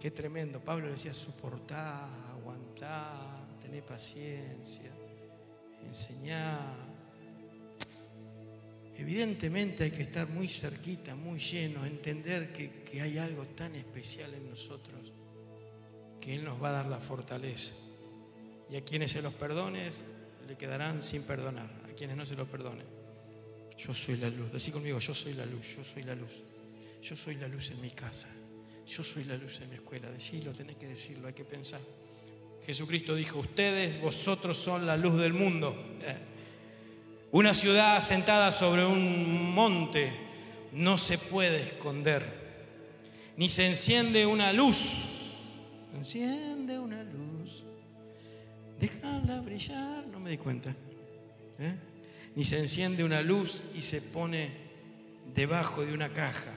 Qué 0.00 0.10
tremendo. 0.10 0.60
Pablo 0.60 0.88
decía, 0.88 1.14
soportar, 1.14 2.08
aguantar, 2.30 3.58
tener 3.60 3.82
paciencia, 3.84 4.90
enseñar. 5.86 6.76
Evidentemente 8.96 9.84
hay 9.84 9.90
que 9.90 10.02
estar 10.02 10.28
muy 10.28 10.48
cerquita, 10.48 11.14
muy 11.14 11.38
lleno, 11.38 11.84
entender 11.84 12.52
que, 12.52 12.82
que 12.82 13.00
hay 13.00 13.18
algo 13.18 13.46
tan 13.48 13.74
especial 13.74 14.32
en 14.34 14.48
nosotros 14.48 15.12
que 16.24 16.34
Él 16.34 16.44
nos 16.44 16.62
va 16.62 16.70
a 16.70 16.72
dar 16.72 16.86
la 16.86 17.00
fortaleza. 17.00 17.74
Y 18.70 18.76
a 18.76 18.84
quienes 18.84 19.10
se 19.10 19.20
los 19.20 19.34
perdones, 19.34 20.06
le 20.48 20.56
quedarán 20.56 21.02
sin 21.02 21.22
perdonar. 21.24 21.68
A 21.84 21.94
quienes 21.94 22.16
no 22.16 22.24
se 22.24 22.34
los 22.34 22.48
perdonen. 22.48 22.86
Yo 23.76 23.92
soy 23.92 24.16
la 24.16 24.30
luz. 24.30 24.50
Decí 24.50 24.70
conmigo, 24.70 24.98
yo 24.98 25.14
soy 25.14 25.34
la 25.34 25.44
luz, 25.44 25.76
yo 25.76 25.84
soy 25.84 26.02
la 26.02 26.14
luz. 26.14 26.42
Yo 27.02 27.14
soy 27.14 27.34
la 27.34 27.46
luz 27.46 27.70
en 27.72 27.80
mi 27.82 27.90
casa. 27.90 28.28
Yo 28.86 29.04
soy 29.04 29.24
la 29.24 29.36
luz 29.36 29.60
en 29.60 29.68
mi 29.68 29.76
escuela. 29.76 30.10
Decilo, 30.10 30.52
tenés 30.52 30.76
que 30.76 30.86
decirlo, 30.86 31.28
hay 31.28 31.34
que 31.34 31.44
pensar. 31.44 31.80
Jesucristo 32.66 33.14
dijo, 33.14 33.38
ustedes, 33.38 34.00
vosotros 34.00 34.56
son 34.56 34.86
la 34.86 34.96
luz 34.96 35.16
del 35.16 35.32
mundo. 35.32 35.74
Eh. 36.02 36.16
Una 37.32 37.52
ciudad 37.52 38.00
sentada 38.00 38.52
sobre 38.52 38.84
un 38.84 39.52
monte 39.52 40.12
no 40.72 40.96
se 40.96 41.18
puede 41.18 41.62
esconder, 41.62 42.24
ni 43.36 43.48
se 43.48 43.66
enciende 43.66 44.26
una 44.26 44.52
luz 44.52 45.10
enciende 46.04 46.78
una 46.78 47.02
luz, 47.02 47.64
déjala 48.78 49.40
brillar, 49.40 50.06
no 50.08 50.20
me 50.20 50.28
di 50.28 50.36
cuenta. 50.36 50.74
¿eh? 51.58 51.74
Ni 52.36 52.44
se 52.44 52.58
enciende 52.58 53.02
una 53.02 53.22
luz 53.22 53.62
y 53.74 53.80
se 53.80 54.02
pone 54.02 54.50
debajo 55.34 55.82
de 55.82 55.94
una 55.94 56.12
caja, 56.12 56.52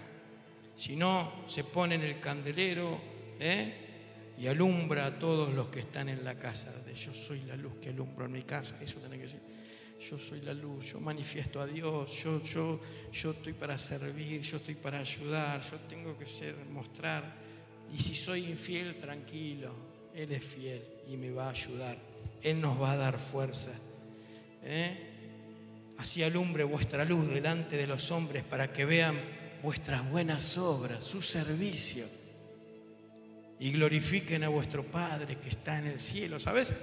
sino 0.75 1.31
se 1.47 1.63
pone 1.63 1.95
en 1.95 2.01
el 2.01 2.19
candelero 2.19 2.99
¿eh? 3.39 3.86
Y 4.37 4.47
alumbra 4.47 5.05
a 5.05 5.19
todos 5.19 5.53
los 5.53 5.67
que 5.69 5.79
están 5.79 6.09
en 6.09 6.23
la 6.23 6.37
casa. 6.37 6.71
De 6.83 6.93
yo 6.93 7.13
soy 7.13 7.41
la 7.41 7.55
luz 7.55 7.73
que 7.81 7.89
alumbro 7.89 8.25
en 8.25 8.31
mi 8.31 8.43
casa, 8.43 8.81
eso 8.81 8.99
tiene 8.99 9.17
que 9.17 9.23
decir. 9.23 9.41
Yo 10.09 10.19
soy 10.19 10.41
la 10.41 10.53
luz, 10.53 10.93
yo 10.93 10.99
manifiesto 10.99 11.59
a 11.59 11.65
Dios, 11.65 12.23
yo, 12.23 12.43
yo, 12.43 12.79
yo 13.11 13.31
estoy 13.31 13.53
para 13.53 13.77
servir, 13.77 14.41
yo 14.41 14.57
estoy 14.57 14.75
para 14.75 14.99
ayudar, 14.99 15.59
yo 15.61 15.77
tengo 15.89 16.15
que 16.17 16.27
ser, 16.27 16.55
mostrar 16.71 17.47
y 17.95 17.99
si 17.99 18.15
soy 18.15 18.45
infiel, 18.45 18.97
tranquilo, 18.99 19.71
Él 20.13 20.31
es 20.31 20.43
fiel 20.43 20.83
y 21.09 21.17
me 21.17 21.31
va 21.31 21.47
a 21.47 21.51
ayudar. 21.51 21.97
Él 22.41 22.61
nos 22.61 22.79
va 22.81 22.93
a 22.93 22.97
dar 22.97 23.19
fuerza. 23.19 23.71
¿eh? 24.63 24.97
Así 25.97 26.23
alumbre 26.23 26.63
vuestra 26.63 27.05
luz 27.05 27.29
delante 27.29 27.77
de 27.77 27.87
los 27.87 28.11
hombres 28.11 28.43
para 28.43 28.71
que 28.71 28.85
vean 28.85 29.15
vuestras 29.63 30.07
buenas 30.09 30.57
obras, 30.57 31.03
su 31.03 31.21
servicio. 31.21 32.05
Y 33.59 33.71
glorifiquen 33.71 34.43
a 34.43 34.49
vuestro 34.49 34.83
Padre 34.83 35.37
que 35.37 35.49
está 35.49 35.79
en 35.79 35.87
el 35.87 35.99
cielo. 35.99 36.39
¿Sabes? 36.39 36.73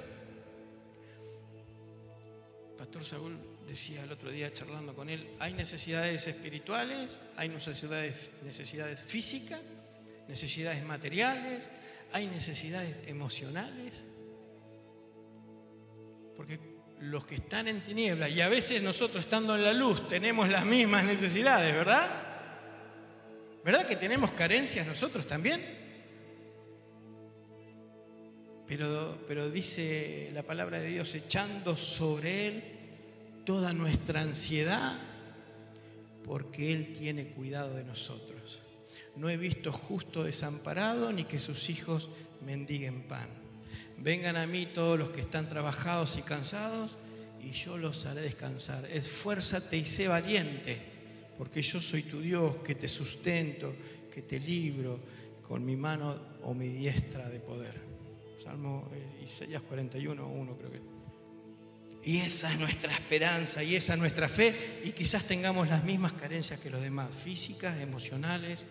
Pastor 2.76 3.04
Saúl 3.04 3.38
decía 3.66 4.04
el 4.04 4.12
otro 4.12 4.30
día 4.30 4.52
charlando 4.52 4.94
con 4.94 5.08
él, 5.08 5.26
hay 5.38 5.54
necesidades 5.54 6.26
espirituales, 6.26 7.20
hay 7.36 7.48
necesidades, 7.48 8.30
necesidades 8.44 9.00
físicas 9.00 9.60
necesidades 10.28 10.84
materiales, 10.84 11.68
hay 12.12 12.26
necesidades 12.26 12.96
emocionales. 13.06 14.04
Porque 16.36 16.58
los 17.00 17.24
que 17.26 17.36
están 17.36 17.68
en 17.68 17.82
tinieblas, 17.82 18.30
y 18.30 18.40
a 18.40 18.48
veces 18.48 18.82
nosotros 18.82 19.24
estando 19.24 19.54
en 19.56 19.64
la 19.64 19.72
luz 19.72 20.08
tenemos 20.08 20.48
las 20.48 20.64
mismas 20.64 21.04
necesidades, 21.04 21.74
¿verdad? 21.74 22.08
¿Verdad 23.64 23.86
que 23.86 23.96
tenemos 23.96 24.32
carencias 24.32 24.86
nosotros 24.86 25.26
también? 25.26 25.83
Pero, 28.76 29.50
dice 29.50 30.30
la 30.34 30.42
palabra 30.42 30.80
de 30.80 30.88
Dios, 30.88 31.14
echando 31.14 31.76
sobre 31.76 32.48
Él 32.48 32.62
toda 33.44 33.72
nuestra 33.72 34.20
ansiedad, 34.20 34.98
porque 36.24 36.72
Él 36.72 36.92
tiene 36.92 37.26
cuidado 37.26 37.74
de 37.76 37.84
nosotros. 37.84 38.60
No 39.16 39.28
he 39.28 39.36
visto 39.36 39.72
justo 39.72 40.24
desamparado 40.24 41.12
ni 41.12 41.24
que 41.24 41.38
sus 41.38 41.70
hijos 41.70 42.08
mendiguen 42.44 43.02
pan. 43.02 43.28
Vengan 43.98 44.36
a 44.36 44.46
mí 44.46 44.66
todos 44.66 44.98
los 44.98 45.10
que 45.10 45.20
están 45.20 45.48
trabajados 45.48 46.16
y 46.18 46.22
cansados 46.22 46.96
y 47.40 47.52
yo 47.52 47.78
los 47.78 48.06
haré 48.06 48.22
descansar. 48.22 48.84
Esfuérzate 48.90 49.76
y 49.76 49.84
sé 49.84 50.08
valiente, 50.08 50.78
porque 51.38 51.62
yo 51.62 51.80
soy 51.80 52.02
tu 52.02 52.20
Dios 52.20 52.56
que 52.64 52.74
te 52.74 52.88
sustento, 52.88 53.72
que 54.12 54.22
te 54.22 54.40
libro 54.40 54.98
con 55.46 55.64
mi 55.64 55.76
mano 55.76 56.16
o 56.42 56.54
mi 56.54 56.68
diestra 56.68 57.28
de 57.28 57.38
poder. 57.38 57.93
Salmo 58.44 58.90
eh, 58.92 59.22
Isaías 59.22 59.62
41, 59.62 60.26
1 60.26 60.56
creo 60.56 60.70
que. 60.70 60.82
Y 62.04 62.18
esa 62.18 62.52
es 62.52 62.58
nuestra 62.58 62.92
esperanza 62.92 63.64
y 63.64 63.74
esa 63.76 63.94
es 63.94 63.98
nuestra 63.98 64.28
fe 64.28 64.82
y 64.84 64.92
quizás 64.92 65.24
tengamos 65.24 65.70
las 65.70 65.82
mismas 65.84 66.12
carencias 66.12 66.60
que 66.60 66.68
los 66.68 66.82
demás, 66.82 67.14
físicas, 67.14 67.80
emocionales, 67.80 68.64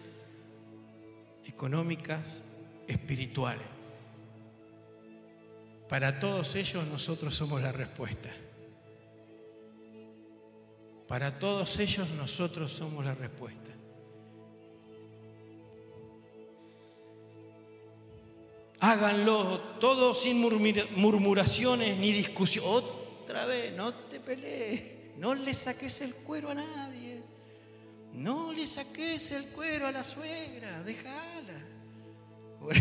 económicas, 1.43 2.41
espirituales. 2.87 3.65
Para 5.89 6.19
todos 6.19 6.55
ellos 6.55 6.85
nosotros 6.87 7.33
somos 7.33 7.59
la 7.61 7.71
respuesta. 7.71 8.29
Para 11.07 11.39
todos 11.39 11.79
ellos 11.79 12.09
nosotros 12.11 12.71
somos 12.71 13.03
la 13.03 13.15
respuesta. 13.15 13.72
Háganlo 18.83 19.59
todo 19.79 20.13
sin 20.13 20.41
murmuraciones 20.41 21.97
ni 21.99 22.11
discusión. 22.11 22.65
Otra 22.65 23.45
vez, 23.45 23.73
no 23.73 23.93
te 23.93 24.19
pelees, 24.19 25.15
no 25.17 25.33
le 25.33 25.53
saques 25.53 26.01
el 26.01 26.13
cuero 26.13 26.49
a 26.49 26.55
nadie. 26.55 27.23
No 28.11 28.51
le 28.51 28.67
saques 28.67 29.31
el 29.31 29.45
cuero 29.51 29.87
a 29.87 29.91
la 29.93 30.03
suegra, 30.03 30.83
déjala. 30.83 31.65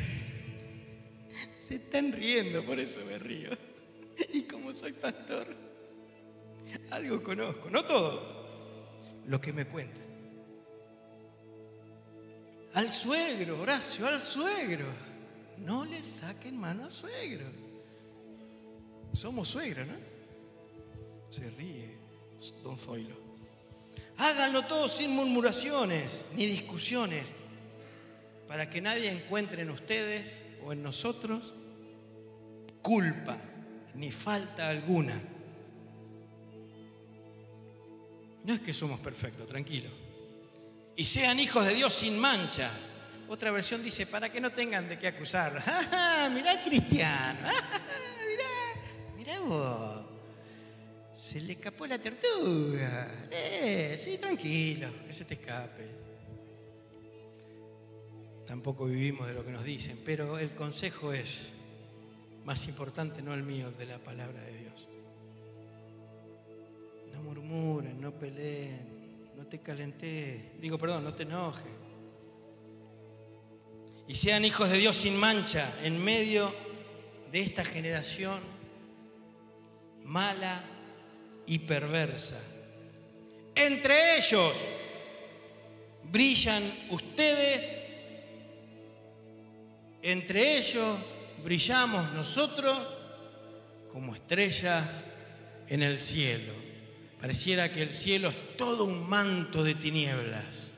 Se 1.56 1.76
están 1.76 2.10
riendo, 2.10 2.66
por 2.66 2.80
eso 2.80 2.98
me 3.06 3.20
río. 3.20 3.50
Y 4.32 4.42
como 4.42 4.72
soy 4.72 4.94
pastor, 4.94 5.46
algo 6.90 7.22
conozco, 7.22 7.70
no 7.70 7.84
todo, 7.84 9.22
lo 9.26 9.40
que 9.40 9.52
me 9.52 9.66
cuentan. 9.66 10.02
Al 12.74 12.92
suegro, 12.92 13.60
Horacio, 13.60 14.08
al 14.08 14.20
suegro. 14.20 15.11
No 15.64 15.84
le 15.84 16.02
saquen 16.02 16.58
mano 16.58 16.84
al 16.84 16.90
suegro. 16.90 17.46
Somos 19.12 19.48
suegros, 19.48 19.86
¿no? 19.86 19.94
Se 21.30 21.50
ríe 21.50 21.96
don 22.62 22.76
Zoilo. 22.76 23.14
Háganlo 24.18 24.62
todo 24.62 24.88
sin 24.88 25.10
murmuraciones 25.10 26.22
ni 26.36 26.46
discusiones, 26.46 27.32
para 28.48 28.68
que 28.68 28.80
nadie 28.80 29.10
encuentre 29.10 29.62
en 29.62 29.70
ustedes 29.70 30.44
o 30.64 30.72
en 30.72 30.82
nosotros 30.82 31.54
culpa 32.82 33.38
ni 33.94 34.12
falta 34.12 34.68
alguna. 34.68 35.22
No 38.44 38.54
es 38.54 38.60
que 38.60 38.74
somos 38.74 38.98
perfectos, 39.00 39.46
tranquilo. 39.46 39.88
Y 40.96 41.04
sean 41.04 41.38
hijos 41.40 41.64
de 41.64 41.74
Dios 41.74 41.92
sin 41.92 42.18
mancha. 42.18 42.70
Otra 43.28 43.50
versión 43.50 43.82
dice, 43.82 44.06
para 44.06 44.30
que 44.30 44.40
no 44.40 44.50
tengan 44.52 44.88
de 44.88 44.98
qué 44.98 45.08
acusar. 45.08 45.54
mirá 46.34 46.52
el 46.52 46.62
cristiano. 46.62 47.48
mirá, 48.28 49.16
mirá 49.16 49.40
vos. 49.40 50.06
Se 51.16 51.40
le 51.40 51.54
escapó 51.54 51.86
la 51.86 51.98
tortuga. 51.98 53.28
Eh, 53.30 53.96
sí, 53.98 54.18
tranquilo, 54.18 54.88
que 55.06 55.12
se 55.12 55.24
te 55.24 55.34
escape. 55.34 56.02
Tampoco 58.46 58.84
vivimos 58.84 59.26
de 59.26 59.34
lo 59.34 59.44
que 59.44 59.52
nos 59.52 59.64
dicen, 59.64 59.98
pero 60.04 60.38
el 60.38 60.54
consejo 60.54 61.12
es 61.12 61.52
más 62.44 62.68
importante, 62.68 63.22
no 63.22 63.32
el 63.34 63.42
mío, 63.42 63.68
el 63.68 63.76
de 63.78 63.86
la 63.86 63.98
palabra 63.98 64.42
de 64.42 64.58
Dios. 64.58 64.88
No 67.14 67.22
murmuren, 67.22 68.00
no 68.00 68.12
peleen, 68.12 69.32
no 69.36 69.46
te 69.46 69.60
calenté, 69.60 70.52
digo, 70.60 70.76
perdón, 70.76 71.04
no 71.04 71.14
te 71.14 71.22
enojes. 71.22 71.81
Y 74.08 74.14
sean 74.14 74.44
hijos 74.44 74.70
de 74.70 74.78
Dios 74.78 74.96
sin 74.96 75.16
mancha 75.16 75.72
en 75.82 76.02
medio 76.04 76.52
de 77.30 77.40
esta 77.40 77.64
generación 77.64 78.40
mala, 80.04 80.64
y 81.46 81.58
perversa. 81.60 82.40
Entre 83.54 84.16
ellos 84.16 84.52
brillan 86.04 86.62
ustedes, 86.90 87.80
entre 90.02 90.58
ellos 90.58 90.96
brillamos 91.44 92.12
nosotros 92.12 92.78
como 93.90 94.14
estrellas 94.14 95.04
en 95.68 95.82
el 95.82 95.98
cielo. 95.98 96.52
Pareciera 97.20 97.72
que 97.72 97.82
el 97.82 97.94
cielo 97.94 98.30
es 98.30 98.56
todo 98.56 98.84
un 98.84 99.08
manto 99.08 99.62
de 99.62 99.74
tinieblas, 99.74 100.70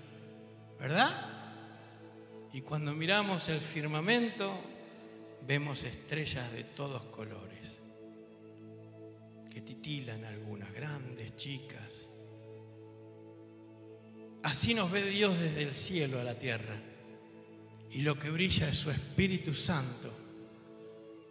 ¿verdad? 0.79 1.34
Y 2.55 2.61
cuando 2.61 2.95
miramos 2.95 3.49
el 3.49 3.59
firmamento, 3.59 4.55
vemos 5.45 5.83
estrellas 5.83 6.53
de 6.53 6.63
todos 6.63 7.03
colores, 7.07 7.81
que 9.53 9.61
titilan 9.61 10.25
algunas, 10.25 10.73
grandes, 10.73 11.35
chicas. 11.35 12.09
Así 14.45 14.73
nos 14.73 14.89
ve 14.93 15.05
Dios 15.05 15.37
desde 15.37 15.63
el 15.63 15.75
cielo 15.75 16.21
a 16.21 16.23
la 16.23 16.39
tierra. 16.39 16.81
Y 17.91 18.03
lo 18.03 18.17
que 18.21 18.31
brilla 18.31 18.69
es 18.69 18.77
su 18.77 18.93
Espíritu 18.93 19.53
Santo, 19.53 20.13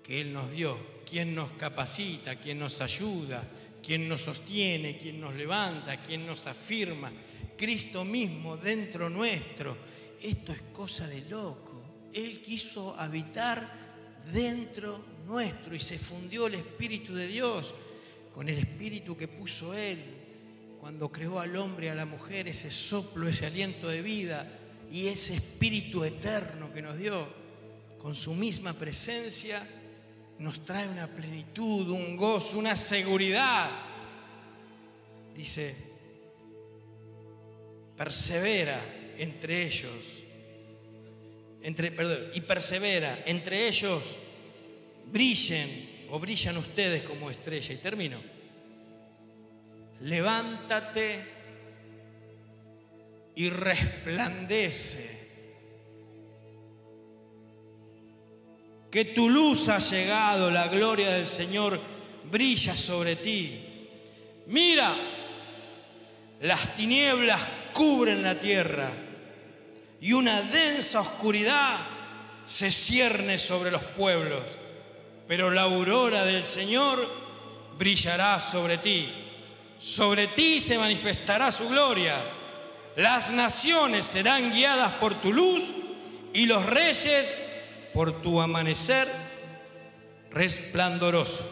que 0.04 0.20
Él 0.20 0.34
nos 0.34 0.52
dio, 0.52 0.78
quien 1.10 1.34
nos 1.34 1.54
capacita, 1.54 2.36
quien 2.36 2.60
nos 2.60 2.82
ayuda, 2.82 3.42
quien 3.82 4.10
nos 4.10 4.24
sostiene, 4.24 4.98
quien 4.98 5.22
nos 5.22 5.34
levanta, 5.36 6.04
quien 6.04 6.28
nos 6.28 6.48
afirma. 6.48 7.14
Cristo 7.56 8.04
mismo 8.04 8.58
dentro 8.58 9.10
nuestro. 9.10 9.93
Esto 10.22 10.52
es 10.52 10.62
cosa 10.74 11.08
de 11.08 11.22
loco. 11.30 11.82
Él 12.14 12.42
quiso 12.42 12.96
habitar 13.00 13.68
dentro 14.32 15.04
nuestro 15.28 15.76
y 15.76 15.80
se 15.80 15.98
fundió 15.98 16.48
el 16.48 16.56
Espíritu 16.56 17.14
de 17.16 17.28
Dios 17.28 17.74
con 18.34 18.50
el 18.50 18.58
Espíritu 18.58 19.16
que 19.16 19.28
puso 19.28 19.74
Él 19.74 20.00
cuando 20.80 21.12
creó 21.12 21.40
al 21.40 21.56
hombre 21.56 21.88
y 21.88 21.90
a 21.90 21.96
la 21.96 22.06
mujer, 22.06 22.48
ese 22.48 22.70
soplo, 22.70 23.28
ese 23.28 23.46
aliento 23.46 23.88
de 23.88 24.02
vida 24.02 24.46
y 24.92 25.08
ese 25.08 25.34
Espíritu 25.36 26.04
eterno 26.04 26.74
que 26.74 26.82
nos 26.82 26.98
dio 26.98 27.28
con 28.02 28.16
su 28.16 28.34
misma 28.34 28.74
presencia 28.74 29.66
nos 30.40 30.66
trae 30.66 30.90
una 30.90 31.08
plenitud, 31.08 31.90
un 31.90 32.18
gozo, 32.18 32.58
una 32.58 32.76
seguridad. 32.76 33.70
Dice, 35.36 35.76
persevera 37.96 38.82
entre 39.18 39.66
ellos, 39.66 40.24
entre, 41.62 41.92
perdón, 41.92 42.32
y 42.34 42.42
persevera, 42.42 43.24
entre 43.26 43.68
ellos 43.68 44.02
brillen 45.12 45.70
o 46.10 46.20
brillan 46.20 46.58
ustedes 46.58 47.04
como 47.04 47.30
estrella. 47.30 47.74
Y 47.74 47.78
termino. 47.78 48.22
Levántate 50.02 51.24
y 53.36 53.50
resplandece 53.50 55.24
que 58.92 59.06
tu 59.06 59.28
luz 59.28 59.70
ha 59.70 59.80
llegado, 59.80 60.52
la 60.52 60.68
gloria 60.68 61.14
del 61.14 61.26
Señor 61.26 61.80
brilla 62.30 62.76
sobre 62.76 63.16
ti. 63.16 63.60
Mira, 64.46 64.96
las 66.42 66.76
tinieblas 66.76 67.42
cubren 67.74 68.24
la 68.24 68.40
tierra 68.40 68.92
y 70.00 70.14
una 70.14 70.42
densa 70.42 71.02
oscuridad 71.02 71.78
se 72.44 72.72
cierne 72.72 73.38
sobre 73.38 73.72
los 73.72 73.82
pueblos, 73.82 74.44
pero 75.28 75.50
la 75.50 75.62
aurora 75.62 76.26
del 76.26 76.46
Señor 76.46 77.08
brillará 77.78 78.40
sobre 78.40 78.78
ti. 78.78 79.10
Sobre 79.78 80.28
ti 80.28 80.60
se 80.60 80.78
manifestará 80.78 81.52
su 81.52 81.68
gloria. 81.68 82.16
Las 82.96 83.32
naciones 83.32 84.06
serán 84.06 84.54
guiadas 84.54 84.94
por 84.94 85.16
tu 85.16 85.34
luz 85.34 85.66
y 86.34 86.46
los 86.46 86.66
reyes 86.66 87.34
por 87.94 88.22
tu 88.22 88.42
amanecer 88.42 89.08
resplandoroso. 90.32 91.46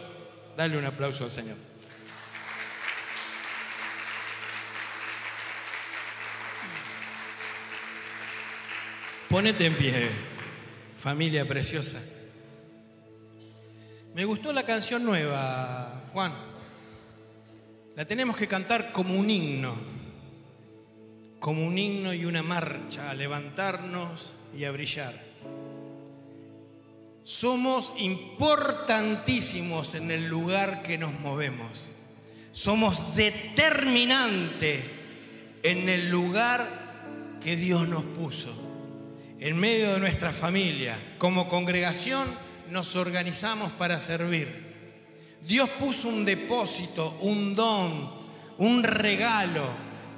Dale 0.56 0.76
un 0.76 0.84
aplauso 0.84 1.24
al 1.24 1.32
Señor. 1.32 1.71
Ponete 9.32 9.64
en 9.64 9.74
pie, 9.74 10.10
familia 10.94 11.48
preciosa. 11.48 11.98
Me 14.14 14.26
gustó 14.26 14.52
la 14.52 14.66
canción 14.66 15.06
nueva, 15.06 16.04
Juan. 16.12 16.34
La 17.96 18.04
tenemos 18.04 18.36
que 18.36 18.46
cantar 18.46 18.92
como 18.92 19.18
un 19.18 19.30
himno, 19.30 19.74
como 21.40 21.66
un 21.66 21.78
himno 21.78 22.12
y 22.12 22.26
una 22.26 22.42
marcha, 22.42 23.08
a 23.08 23.14
levantarnos 23.14 24.34
y 24.54 24.66
a 24.66 24.70
brillar. 24.70 25.14
Somos 27.22 27.94
importantísimos 28.00 29.94
en 29.94 30.10
el 30.10 30.28
lugar 30.28 30.82
que 30.82 30.98
nos 30.98 31.18
movemos. 31.20 31.94
Somos 32.52 33.16
determinante 33.16 34.84
en 35.62 35.88
el 35.88 36.10
lugar 36.10 37.38
que 37.42 37.56
Dios 37.56 37.88
nos 37.88 38.04
puso. 38.04 38.61
En 39.44 39.58
medio 39.58 39.94
de 39.94 39.98
nuestra 39.98 40.30
familia, 40.30 40.96
como 41.18 41.48
congregación, 41.48 42.28
nos 42.70 42.94
organizamos 42.94 43.72
para 43.72 43.98
servir. 43.98 44.46
Dios 45.44 45.68
puso 45.68 46.06
un 46.06 46.24
depósito, 46.24 47.18
un 47.22 47.52
don, 47.56 48.08
un 48.58 48.84
regalo, 48.84 49.64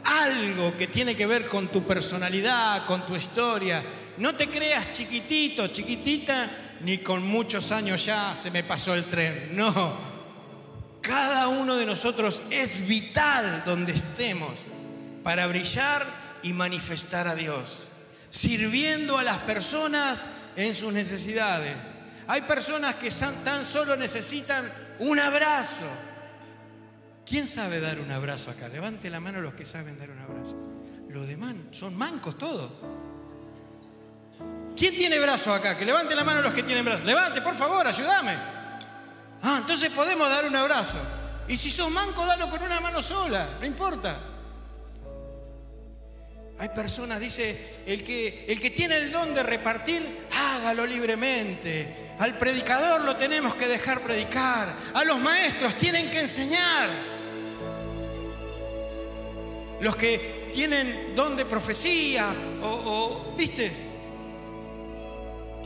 algo 0.05 0.77
que 0.77 0.89
tiene 0.89 1.16
que 1.16 1.25
ver 1.25 1.47
con 1.47 1.68
tu 1.68 1.85
personalidad, 1.85 2.85
con 2.85 3.07
tu 3.07 3.16
historia. 3.16 3.83
No 4.18 4.35
te 4.35 4.49
creas 4.49 4.93
chiquitito, 4.93 5.68
chiquitita, 5.68 6.51
ni 6.83 6.99
con 6.99 7.27
muchos 7.27 7.72
años 7.72 8.05
ya 8.05 8.37
se 8.37 8.51
me 8.51 8.62
pasó 8.62 8.93
el 8.93 9.05
tren. 9.05 9.57
No. 9.57 9.97
Cada 11.01 11.49
uno 11.49 11.77
de 11.77 11.87
nosotros 11.87 12.43
es 12.51 12.87
vital 12.87 13.62
donde 13.64 13.95
estemos 13.95 14.51
para 15.22 15.47
brillar 15.47 16.05
y 16.43 16.53
manifestar 16.53 17.27
a 17.27 17.35
Dios, 17.35 17.87
sirviendo 18.35 19.16
a 19.16 19.22
las 19.22 19.39
personas 19.39 20.24
en 20.57 20.74
sus 20.74 20.93
necesidades. 20.93 21.76
Hay 22.26 22.43
personas 22.43 22.97
que 22.97 23.09
tan 23.45 23.64
solo 23.64 23.95
necesitan 23.95 24.68
un 24.99 25.20
abrazo. 25.20 25.85
¿Quién 27.24 27.47
sabe 27.47 27.78
dar 27.78 28.01
un 28.01 28.11
abrazo 28.11 28.51
acá? 28.51 28.66
Levante 28.68 29.09
la 29.09 29.20
mano 29.20 29.41
los 29.41 29.55
que 29.55 29.64
saben 29.64 29.97
dar 30.01 30.11
un 30.11 30.18
abrazo. 30.18 30.57
Los 31.11 31.28
demás 31.28 31.55
son 31.70 31.97
mancos 31.97 32.37
todos. 32.37 32.72
¿Quién 34.76 34.97
tiene 34.97 35.20
brazo 35.20 35.55
acá? 35.55 35.78
Que 35.78 35.85
levante 35.85 36.16
la 36.16 36.24
mano 36.24 36.43
los 36.43 36.53
que 36.53 36.64
tienen 36.64 36.85
brazo. 36.85 37.05
Levante, 37.05 37.41
por 37.41 37.55
favor, 37.55 37.87
ayúdame. 37.87 38.35
Ah, 39.45 39.59
entonces 39.61 39.91
podemos 39.91 40.28
dar 40.28 40.45
un 40.45 40.57
abrazo. 40.57 40.99
Y 41.47 41.57
si 41.57 41.70
sos 41.70 41.89
manco, 41.89 42.26
dalo 42.26 42.51
con 42.51 42.61
una 42.64 42.80
mano 42.80 43.01
sola, 43.01 43.47
no 43.61 43.64
importa. 43.64 44.34
Hay 46.59 46.69
personas, 46.69 47.19
dice, 47.19 47.83
el 47.85 48.05
que, 48.05 48.45
el 48.49 48.61
que 48.61 48.71
tiene 48.71 48.97
el 48.97 49.11
don 49.11 49.35
de 49.35 49.43
repartir, 49.43 50.03
hágalo 50.33 50.87
libremente. 50.87 52.05
Al 52.19 52.39
predicador 52.39 53.01
lo 53.01 53.17
tenemos 53.17 53.57
que 53.57 53.67
dejar 53.67 54.01
predicar. 54.03 54.69
A 54.95 55.03
los 55.05 55.19
maestros 55.19 55.77
tienen 55.77 56.11
que 56.11 56.21
enseñar. 56.21 56.89
Los 59.81 59.97
que 59.97 60.51
tienen 60.55 61.17
don 61.17 61.37
de 61.37 61.45
profecía 61.45 62.33
o, 62.63 63.35
viste, 63.37 63.73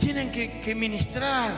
tienen 0.01 0.33
que, 0.33 0.59
que 0.61 0.75
ministrar. 0.75 1.51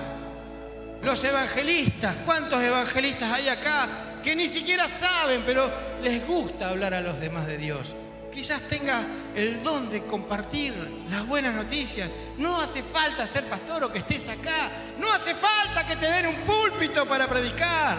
Los 1.03 1.23
evangelistas, 1.23 2.17
¿cuántos 2.27 2.61
evangelistas 2.61 3.33
hay 3.33 3.49
acá 3.49 4.21
que 4.23 4.35
ni 4.35 4.49
siquiera 4.49 4.89
saben, 4.89 5.43
pero 5.47 5.71
les 6.03 6.27
gusta 6.27 6.69
hablar 6.69 6.93
a 6.93 7.01
los 7.01 7.19
demás 7.21 7.47
de 7.47 7.57
Dios? 7.57 7.95
Quizás 8.33 8.63
tenga 8.63 9.05
el 9.35 9.63
don 9.63 9.91
de 9.91 10.05
compartir 10.05 10.73
las 11.11 11.27
buenas 11.27 11.55
noticias. 11.55 12.09
No 12.39 12.61
hace 12.61 12.83
falta 12.83 13.27
ser 13.27 13.45
pastor 13.45 13.85
o 13.85 13.93
que 13.93 13.99
estés 13.99 14.29
acá. 14.29 14.71
No 14.99 15.13
hace 15.13 15.35
falta 15.35 15.87
que 15.87 15.97
te 15.97 16.11
den 16.11 16.27
un 16.27 16.37
púlpito 16.47 17.07
para 17.07 17.29
predicar. 17.29 17.99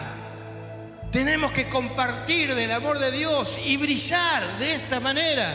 Tenemos 1.11 1.51
que 1.51 1.67
compartir 1.67 2.55
del 2.55 2.71
amor 2.71 2.97
de 2.97 3.11
Dios 3.11 3.59
y 3.65 3.75
brillar 3.75 4.57
de 4.57 4.73
esta 4.73 4.99
manera. 5.01 5.53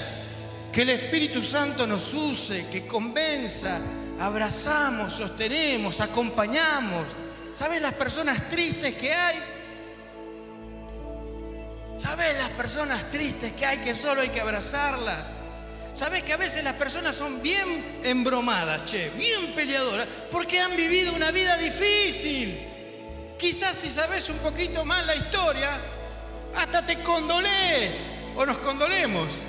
Que 0.70 0.83
el 0.83 0.91
Espíritu 0.91 1.43
Santo 1.43 1.87
nos 1.87 2.12
use, 2.12 2.66
que 2.70 2.87
convenza, 2.87 3.79
abrazamos, 4.20 5.14
sostenemos, 5.14 6.01
acompañamos. 6.01 7.05
¿Sabes 7.55 7.81
las 7.81 7.95
personas 7.95 8.51
tristes 8.51 8.95
que 8.97 9.14
hay? 9.14 9.55
¿Sabes 11.97 12.36
las 12.36 12.51
personas 12.51 13.11
tristes 13.11 13.53
que 13.53 13.64
hay 13.64 13.78
que 13.78 13.94
solo 13.94 14.20
hay 14.20 14.28
que 14.28 14.42
abrazarlas? 14.42 15.16
¿Sabes 15.94 16.22
que 16.22 16.34
a 16.34 16.36
veces 16.36 16.62
las 16.62 16.74
personas 16.74 17.16
son 17.16 17.40
bien 17.40 18.03
embromadas, 18.05 18.84
che, 18.84 19.09
bien 19.16 19.55
peleadoras, 19.55 20.07
porque 20.30 20.61
han 20.61 20.76
vivido 20.76 21.14
una 21.14 21.30
vida 21.30 21.57
difícil? 21.57 22.55
Quizás 23.38 23.76
si 23.76 23.88
sabes 23.88 24.28
un 24.28 24.36
poquito 24.38 24.84
más 24.84 25.07
la 25.07 25.16
historia, 25.16 25.70
hasta 26.55 26.84
te 26.84 27.03
condolés 27.03 28.05
o 28.36 28.44
nos 28.44 28.59
condolemos. 28.59 29.40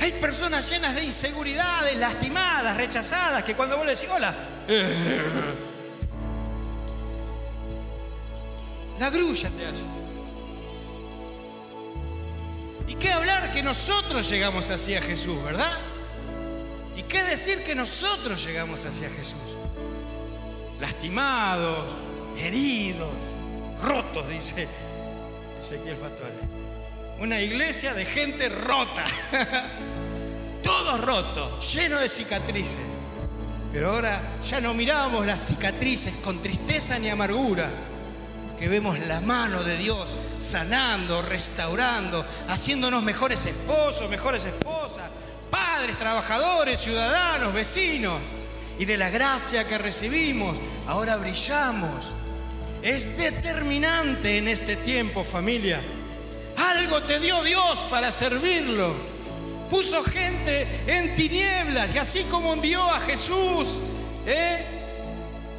Hay 0.00 0.12
personas 0.12 0.70
llenas 0.70 0.94
de 0.94 1.04
inseguridades, 1.04 1.94
lastimadas, 1.98 2.74
rechazadas, 2.74 3.44
que 3.44 3.54
cuando 3.54 3.76
vos 3.76 3.84
le 3.84 3.94
decís 3.94 4.08
hola, 4.10 4.34
la 8.98 9.10
grulla 9.10 9.50
te 9.50 9.66
hace. 9.66 9.97
¿Y 12.88 12.94
qué 12.94 13.12
hablar 13.12 13.52
que 13.52 13.62
nosotros 13.62 14.28
llegamos 14.30 14.70
así 14.70 14.94
a 14.94 15.02
Jesús, 15.02 15.42
verdad? 15.44 15.76
¿Y 16.96 17.02
qué 17.02 17.22
decir 17.22 17.62
que 17.62 17.74
nosotros 17.74 18.44
llegamos 18.44 18.84
hacia 18.86 19.10
Jesús? 19.10 19.38
Lastimados, 20.80 21.86
heridos, 22.38 23.12
rotos, 23.82 24.28
dice 24.28 24.66
Ezequiel 25.58 25.96
Fatore. 25.96 26.32
Una 27.20 27.40
iglesia 27.40 27.92
de 27.92 28.04
gente 28.04 28.48
rota. 28.48 29.04
Todos 30.62 31.00
rotos, 31.00 31.74
llenos 31.74 32.00
de 32.00 32.08
cicatrices. 32.08 32.80
Pero 33.72 33.92
ahora 33.92 34.38
ya 34.42 34.60
no 34.60 34.72
miramos 34.72 35.26
las 35.26 35.46
cicatrices 35.46 36.16
con 36.24 36.40
tristeza 36.40 36.98
ni 36.98 37.10
amargura, 37.10 37.68
porque 38.58 38.70
vemos 38.70 38.98
la 38.98 39.20
mano 39.20 39.62
de 39.62 39.76
Dios 39.76 40.16
sanando, 40.36 41.22
restaurando, 41.22 42.26
haciéndonos 42.48 43.04
mejores 43.04 43.46
esposos, 43.46 44.10
mejores 44.10 44.46
esposas, 44.46 45.08
padres, 45.48 45.96
trabajadores, 45.96 46.80
ciudadanos, 46.80 47.54
vecinos. 47.54 48.18
Y 48.76 48.84
de 48.84 48.96
la 48.96 49.10
gracia 49.10 49.62
que 49.68 49.78
recibimos, 49.78 50.56
ahora 50.88 51.14
brillamos. 51.18 52.12
Es 52.82 53.16
determinante 53.16 54.38
en 54.38 54.48
este 54.48 54.74
tiempo, 54.74 55.22
familia. 55.22 55.80
Algo 56.56 57.00
te 57.04 57.20
dio 57.20 57.44
Dios 57.44 57.78
para 57.88 58.10
servirlo. 58.10 58.92
Puso 59.70 60.02
gente 60.02 60.66
en 60.88 61.14
tinieblas 61.14 61.94
y 61.94 61.98
así 61.98 62.24
como 62.24 62.54
envió 62.54 62.82
a 62.90 62.98
Jesús 63.02 63.78
¿eh? 64.26 64.77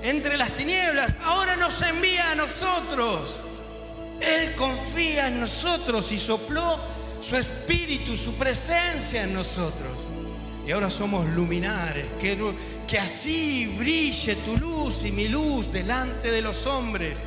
Entre 0.03 0.37
las 0.37 0.51
tinieblas, 0.51 1.13
ahora 1.23 1.55
nos 1.55 1.81
envía 1.81 2.31
a 2.31 2.35
nosotros. 2.35 3.41
Él 4.21 4.55
confía 4.55 5.27
en 5.27 5.39
nosotros 5.39 6.11
y 6.11 6.19
sopló 6.19 6.79
su 7.21 7.35
espíritu, 7.35 8.15
su 8.17 8.33
presencia 8.33 9.23
en 9.23 9.33
nosotros. 9.33 10.09
Y 10.65 10.71
ahora 10.71 10.89
somos 10.89 11.27
luminares, 11.29 12.05
que, 12.19 12.99
así 12.99 13.75
brille 13.77 14.35
tu 14.35 14.57
luz 14.57 15.03
y 15.03 15.11
mi 15.11 15.27
luz 15.27 15.71
delante 15.71 16.31
de 16.31 16.41
los 16.41 16.65
hombres. 16.65 17.17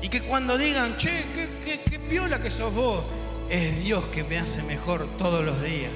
Y 0.00 0.08
que 0.08 0.20
cuando 0.22 0.58
digan, 0.58 0.96
che, 0.96 1.24
qué, 1.64 1.80
qué, 1.80 1.98
piola 2.00 2.42
que 2.42 2.50
sos 2.50 2.74
vos, 2.74 3.04
es 3.48 3.84
Dios 3.84 4.04
que 4.06 4.24
me 4.24 4.38
hace 4.38 4.62
mejor 4.64 5.06
todos 5.16 5.44
los 5.44 5.62
días. 5.62 5.92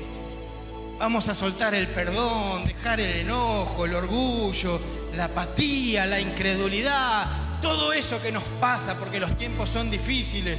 Vamos 0.99 1.29
a 1.29 1.35
soltar 1.35 1.75
el 1.75 1.89
perdón, 1.89 2.67
dejar 2.67 3.01
el 3.01 3.21
enojo, 3.21 3.85
el 3.85 3.95
orgullo, 3.95 4.81
la 5.15 5.25
apatía, 5.25 6.07
la 6.07 6.19
incredulidad, 6.19 7.61
todo 7.61 7.93
eso 7.93 8.21
que 8.23 8.33
nos 8.33 8.43
pasa 8.61 8.97
porque 8.99 9.21
los 9.21 9.37
tiempos 9.37 9.69
son 9.69 9.91
difíciles 9.91 10.59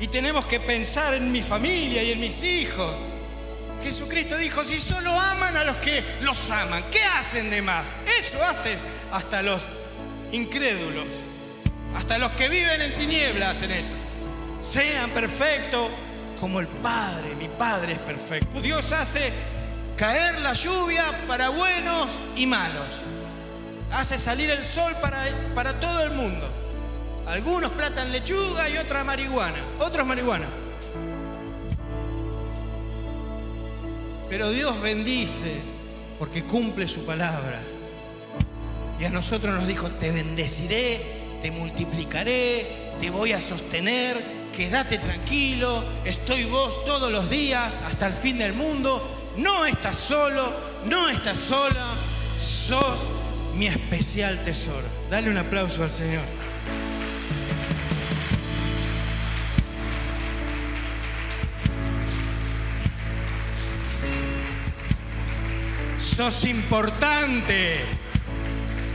y 0.00 0.08
tenemos 0.08 0.46
que 0.46 0.58
pensar 0.58 1.14
en 1.14 1.30
mi 1.30 1.40
familia 1.42 2.02
y 2.02 2.12
en 2.12 2.20
mis 2.20 2.42
hijos. 2.42 2.94
Jesucristo 3.84 4.36
dijo, 4.36 4.64
si 4.64 4.78
solo 4.78 5.10
aman 5.12 5.56
a 5.56 5.62
los 5.62 5.76
que 5.76 6.02
los 6.20 6.50
aman, 6.50 6.84
¿qué 6.90 7.04
hacen 7.04 7.48
de 7.50 7.62
más? 7.62 7.84
Eso 8.18 8.42
hacen 8.44 8.76
hasta 9.12 9.42
los 9.42 9.68
incrédulos. 10.32 11.06
Hasta 11.94 12.18
los 12.18 12.32
que 12.32 12.48
viven 12.48 12.82
en 12.82 12.98
tinieblas 12.98 13.50
hacen 13.50 13.70
eso. 13.70 13.94
Sean 14.60 15.10
perfectos 15.10 15.90
como 16.40 16.58
el 16.58 16.66
Padre, 16.66 17.34
mi 17.38 17.48
Padre 17.48 17.92
es 17.92 17.98
perfecto. 18.00 18.60
Dios 18.60 18.92
hace 18.92 19.32
caer 19.96 20.40
la 20.40 20.52
lluvia 20.52 21.06
para 21.26 21.48
buenos 21.48 22.10
y 22.36 22.46
malos. 22.46 22.86
Hace 23.92 24.18
salir 24.18 24.50
el 24.50 24.64
sol 24.64 24.94
para, 25.00 25.24
para 25.54 25.78
todo 25.80 26.02
el 26.02 26.10
mundo. 26.10 26.48
Algunos 27.26 27.72
platan 27.72 28.12
lechuga 28.12 28.68
y 28.68 28.78
otra 28.78 29.04
marihuana. 29.04 29.58
Otros 29.80 30.06
marihuana. 30.06 30.46
Pero 34.28 34.50
Dios 34.50 34.80
bendice 34.80 35.60
porque 36.18 36.44
cumple 36.44 36.88
su 36.88 37.04
palabra. 37.06 37.60
Y 38.98 39.04
a 39.04 39.10
nosotros 39.10 39.54
nos 39.54 39.66
dijo, 39.66 39.88
te 39.90 40.10
bendeciré 40.10 41.26
te 41.40 41.50
multiplicaré, 41.50 42.66
te 43.00 43.10
voy 43.10 43.32
a 43.32 43.40
sostener, 43.40 44.20
quédate 44.56 44.98
tranquilo, 44.98 45.84
estoy 46.04 46.44
vos 46.44 46.84
todos 46.84 47.10
los 47.12 47.28
días 47.30 47.80
hasta 47.86 48.06
el 48.06 48.14
fin 48.14 48.38
del 48.38 48.52
mundo, 48.52 49.00
no 49.36 49.64
estás 49.66 49.96
solo, 49.96 50.52
no 50.84 51.08
estás 51.08 51.38
sola, 51.38 51.94
sos 52.38 53.08
mi 53.54 53.66
especial 53.66 54.42
tesoro. 54.44 54.86
Dale 55.10 55.30
un 55.30 55.38
aplauso 55.38 55.82
al 55.82 55.90
Señor. 55.90 56.24
Sos 65.98 66.44
importante, 66.44 67.80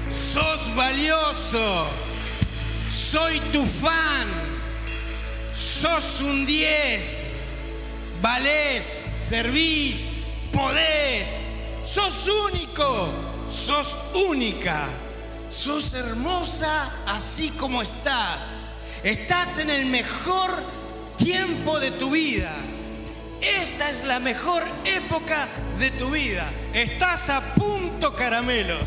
sos 0.09 0.75
valioso 0.75 1.87
soy 2.91 3.39
tu 3.53 3.65
fan, 3.65 4.27
sos 5.53 6.21
un 6.21 6.45
10, 6.45 7.41
valés, 8.21 8.85
servís, 8.85 10.07
podés, 10.51 11.29
sos 11.83 12.27
único, 12.27 13.09
sos 13.49 13.97
única, 14.13 14.87
sos 15.49 15.93
hermosa 15.93 16.91
así 17.05 17.49
como 17.51 17.81
estás. 17.81 18.47
Estás 19.03 19.57
en 19.57 19.69
el 19.69 19.85
mejor 19.87 20.51
tiempo 21.17 21.79
de 21.79 21.91
tu 21.91 22.11
vida. 22.11 22.53
Esta 23.41 23.89
es 23.89 24.03
la 24.03 24.19
mejor 24.19 24.63
época 24.85 25.47
de 25.79 25.89
tu 25.91 26.11
vida. 26.11 26.47
Estás 26.73 27.29
a 27.29 27.41
punto 27.55 28.15
caramelo. 28.15 28.77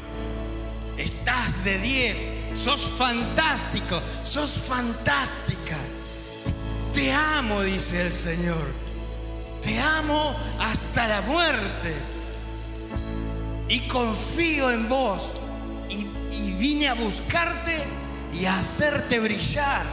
Estás 0.96 1.64
de 1.64 1.78
10 1.78 2.44
sos 2.54 2.80
fantástico, 2.96 4.00
sos 4.22 4.56
fantástica. 4.56 5.76
Te 6.92 7.12
amo, 7.12 7.62
dice 7.62 8.06
el 8.06 8.12
Señor. 8.12 8.84
Te 9.64 9.80
amo 9.80 10.36
hasta 10.60 11.08
la 11.08 11.22
muerte. 11.22 11.94
Y 13.68 13.80
confío 13.88 14.70
en 14.70 14.88
vos. 14.88 15.32
Y, 15.88 16.04
vine 16.52 16.88
a 16.88 16.94
buscarte 16.94 17.84
y 18.32 18.44
a 18.44 18.58
hacerte 18.58 19.18
brillar. 19.18 19.84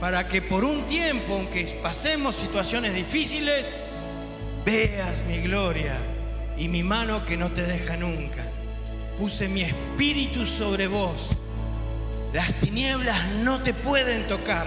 Para 0.00 0.28
que 0.28 0.42
por 0.42 0.64
un 0.64 0.82
tiempo, 0.86 1.34
aunque 1.34 1.64
pasemos 1.82 2.36
situaciones 2.36 2.94
difíciles, 2.94 3.72
veas 4.64 5.24
mi 5.24 5.40
gloria 5.40 5.96
y 6.56 6.68
mi 6.68 6.82
mano 6.82 7.24
que 7.24 7.36
no 7.36 7.50
te 7.50 7.62
deja 7.62 7.96
nunca 7.96 8.44
puse 9.16 9.48
mi 9.48 9.62
espíritu 9.62 10.46
sobre 10.46 10.86
vos. 10.86 11.30
Las 12.32 12.52
tinieblas 12.54 13.24
no 13.42 13.60
te 13.60 13.72
pueden 13.72 14.26
tocar. 14.26 14.66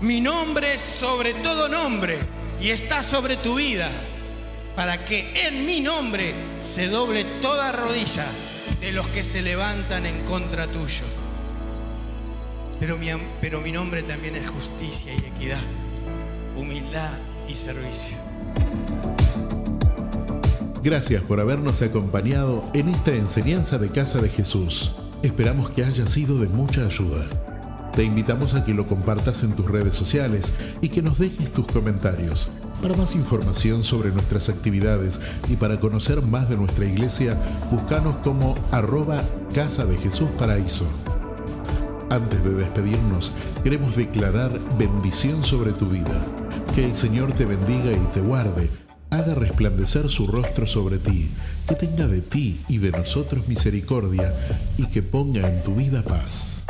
Mi 0.00 0.20
nombre 0.20 0.74
es 0.74 0.80
sobre 0.80 1.34
todo 1.34 1.68
nombre 1.68 2.18
y 2.60 2.70
está 2.70 3.02
sobre 3.02 3.36
tu 3.36 3.56
vida, 3.56 3.90
para 4.76 5.04
que 5.04 5.46
en 5.46 5.66
mi 5.66 5.80
nombre 5.80 6.34
se 6.58 6.88
doble 6.88 7.24
toda 7.40 7.72
rodilla 7.72 8.26
de 8.80 8.92
los 8.92 9.06
que 9.08 9.24
se 9.24 9.42
levantan 9.42 10.06
en 10.06 10.24
contra 10.24 10.66
tuyo. 10.66 11.04
Pero 12.80 12.98
mi, 13.62 13.72
nombre 13.72 14.02
también 14.02 14.34
es 14.34 14.50
justicia 14.50 15.12
y 15.14 15.18
equidad, 15.18 15.62
humildad 16.56 17.12
y 17.48 17.54
servicio. 17.54 18.16
Gracias 20.82 21.22
por 21.22 21.40
habernos 21.40 21.80
acompañado 21.80 22.62
en 22.74 22.90
esta 22.90 23.14
enseñanza 23.14 23.78
de 23.78 23.88
Casa 23.88 24.20
de 24.20 24.28
Jesús. 24.28 24.96
Esperamos 25.22 25.70
que 25.70 25.84
haya 25.84 26.06
sido 26.06 26.38
de 26.38 26.48
mucha 26.48 26.84
ayuda. 26.84 27.53
Te 27.94 28.02
invitamos 28.02 28.54
a 28.54 28.64
que 28.64 28.74
lo 28.74 28.86
compartas 28.86 29.44
en 29.44 29.54
tus 29.54 29.70
redes 29.70 29.94
sociales 29.94 30.52
y 30.80 30.88
que 30.88 31.00
nos 31.00 31.18
dejes 31.18 31.52
tus 31.52 31.66
comentarios. 31.66 32.50
Para 32.82 32.96
más 32.96 33.14
información 33.14 33.84
sobre 33.84 34.10
nuestras 34.10 34.48
actividades 34.48 35.20
y 35.48 35.56
para 35.56 35.78
conocer 35.78 36.20
más 36.22 36.48
de 36.48 36.56
nuestra 36.56 36.86
iglesia, 36.86 37.38
búscanos 37.70 38.16
como 38.16 38.56
arroba 38.72 39.22
Casa 39.54 39.84
de 39.84 39.96
Jesús 39.96 40.28
Paraíso. 40.36 40.86
Antes 42.10 42.42
de 42.42 42.54
despedirnos, 42.54 43.32
queremos 43.62 43.94
declarar 43.94 44.58
bendición 44.76 45.44
sobre 45.44 45.72
tu 45.72 45.88
vida. 45.88 46.20
Que 46.74 46.84
el 46.84 46.96
Señor 46.96 47.32
te 47.32 47.44
bendiga 47.44 47.92
y 47.92 48.12
te 48.12 48.20
guarde 48.20 48.68
haga 49.10 49.34
resplandecer 49.34 50.10
su 50.10 50.26
rostro 50.26 50.66
sobre 50.66 50.98
ti, 50.98 51.30
que 51.68 51.76
tenga 51.76 52.08
de 52.08 52.20
ti 52.20 52.60
y 52.68 52.78
de 52.78 52.90
nosotros 52.90 53.46
misericordia, 53.46 54.34
y 54.76 54.86
que 54.86 55.02
ponga 55.02 55.48
en 55.48 55.62
tu 55.62 55.76
vida 55.76 56.02
paz. 56.02 56.64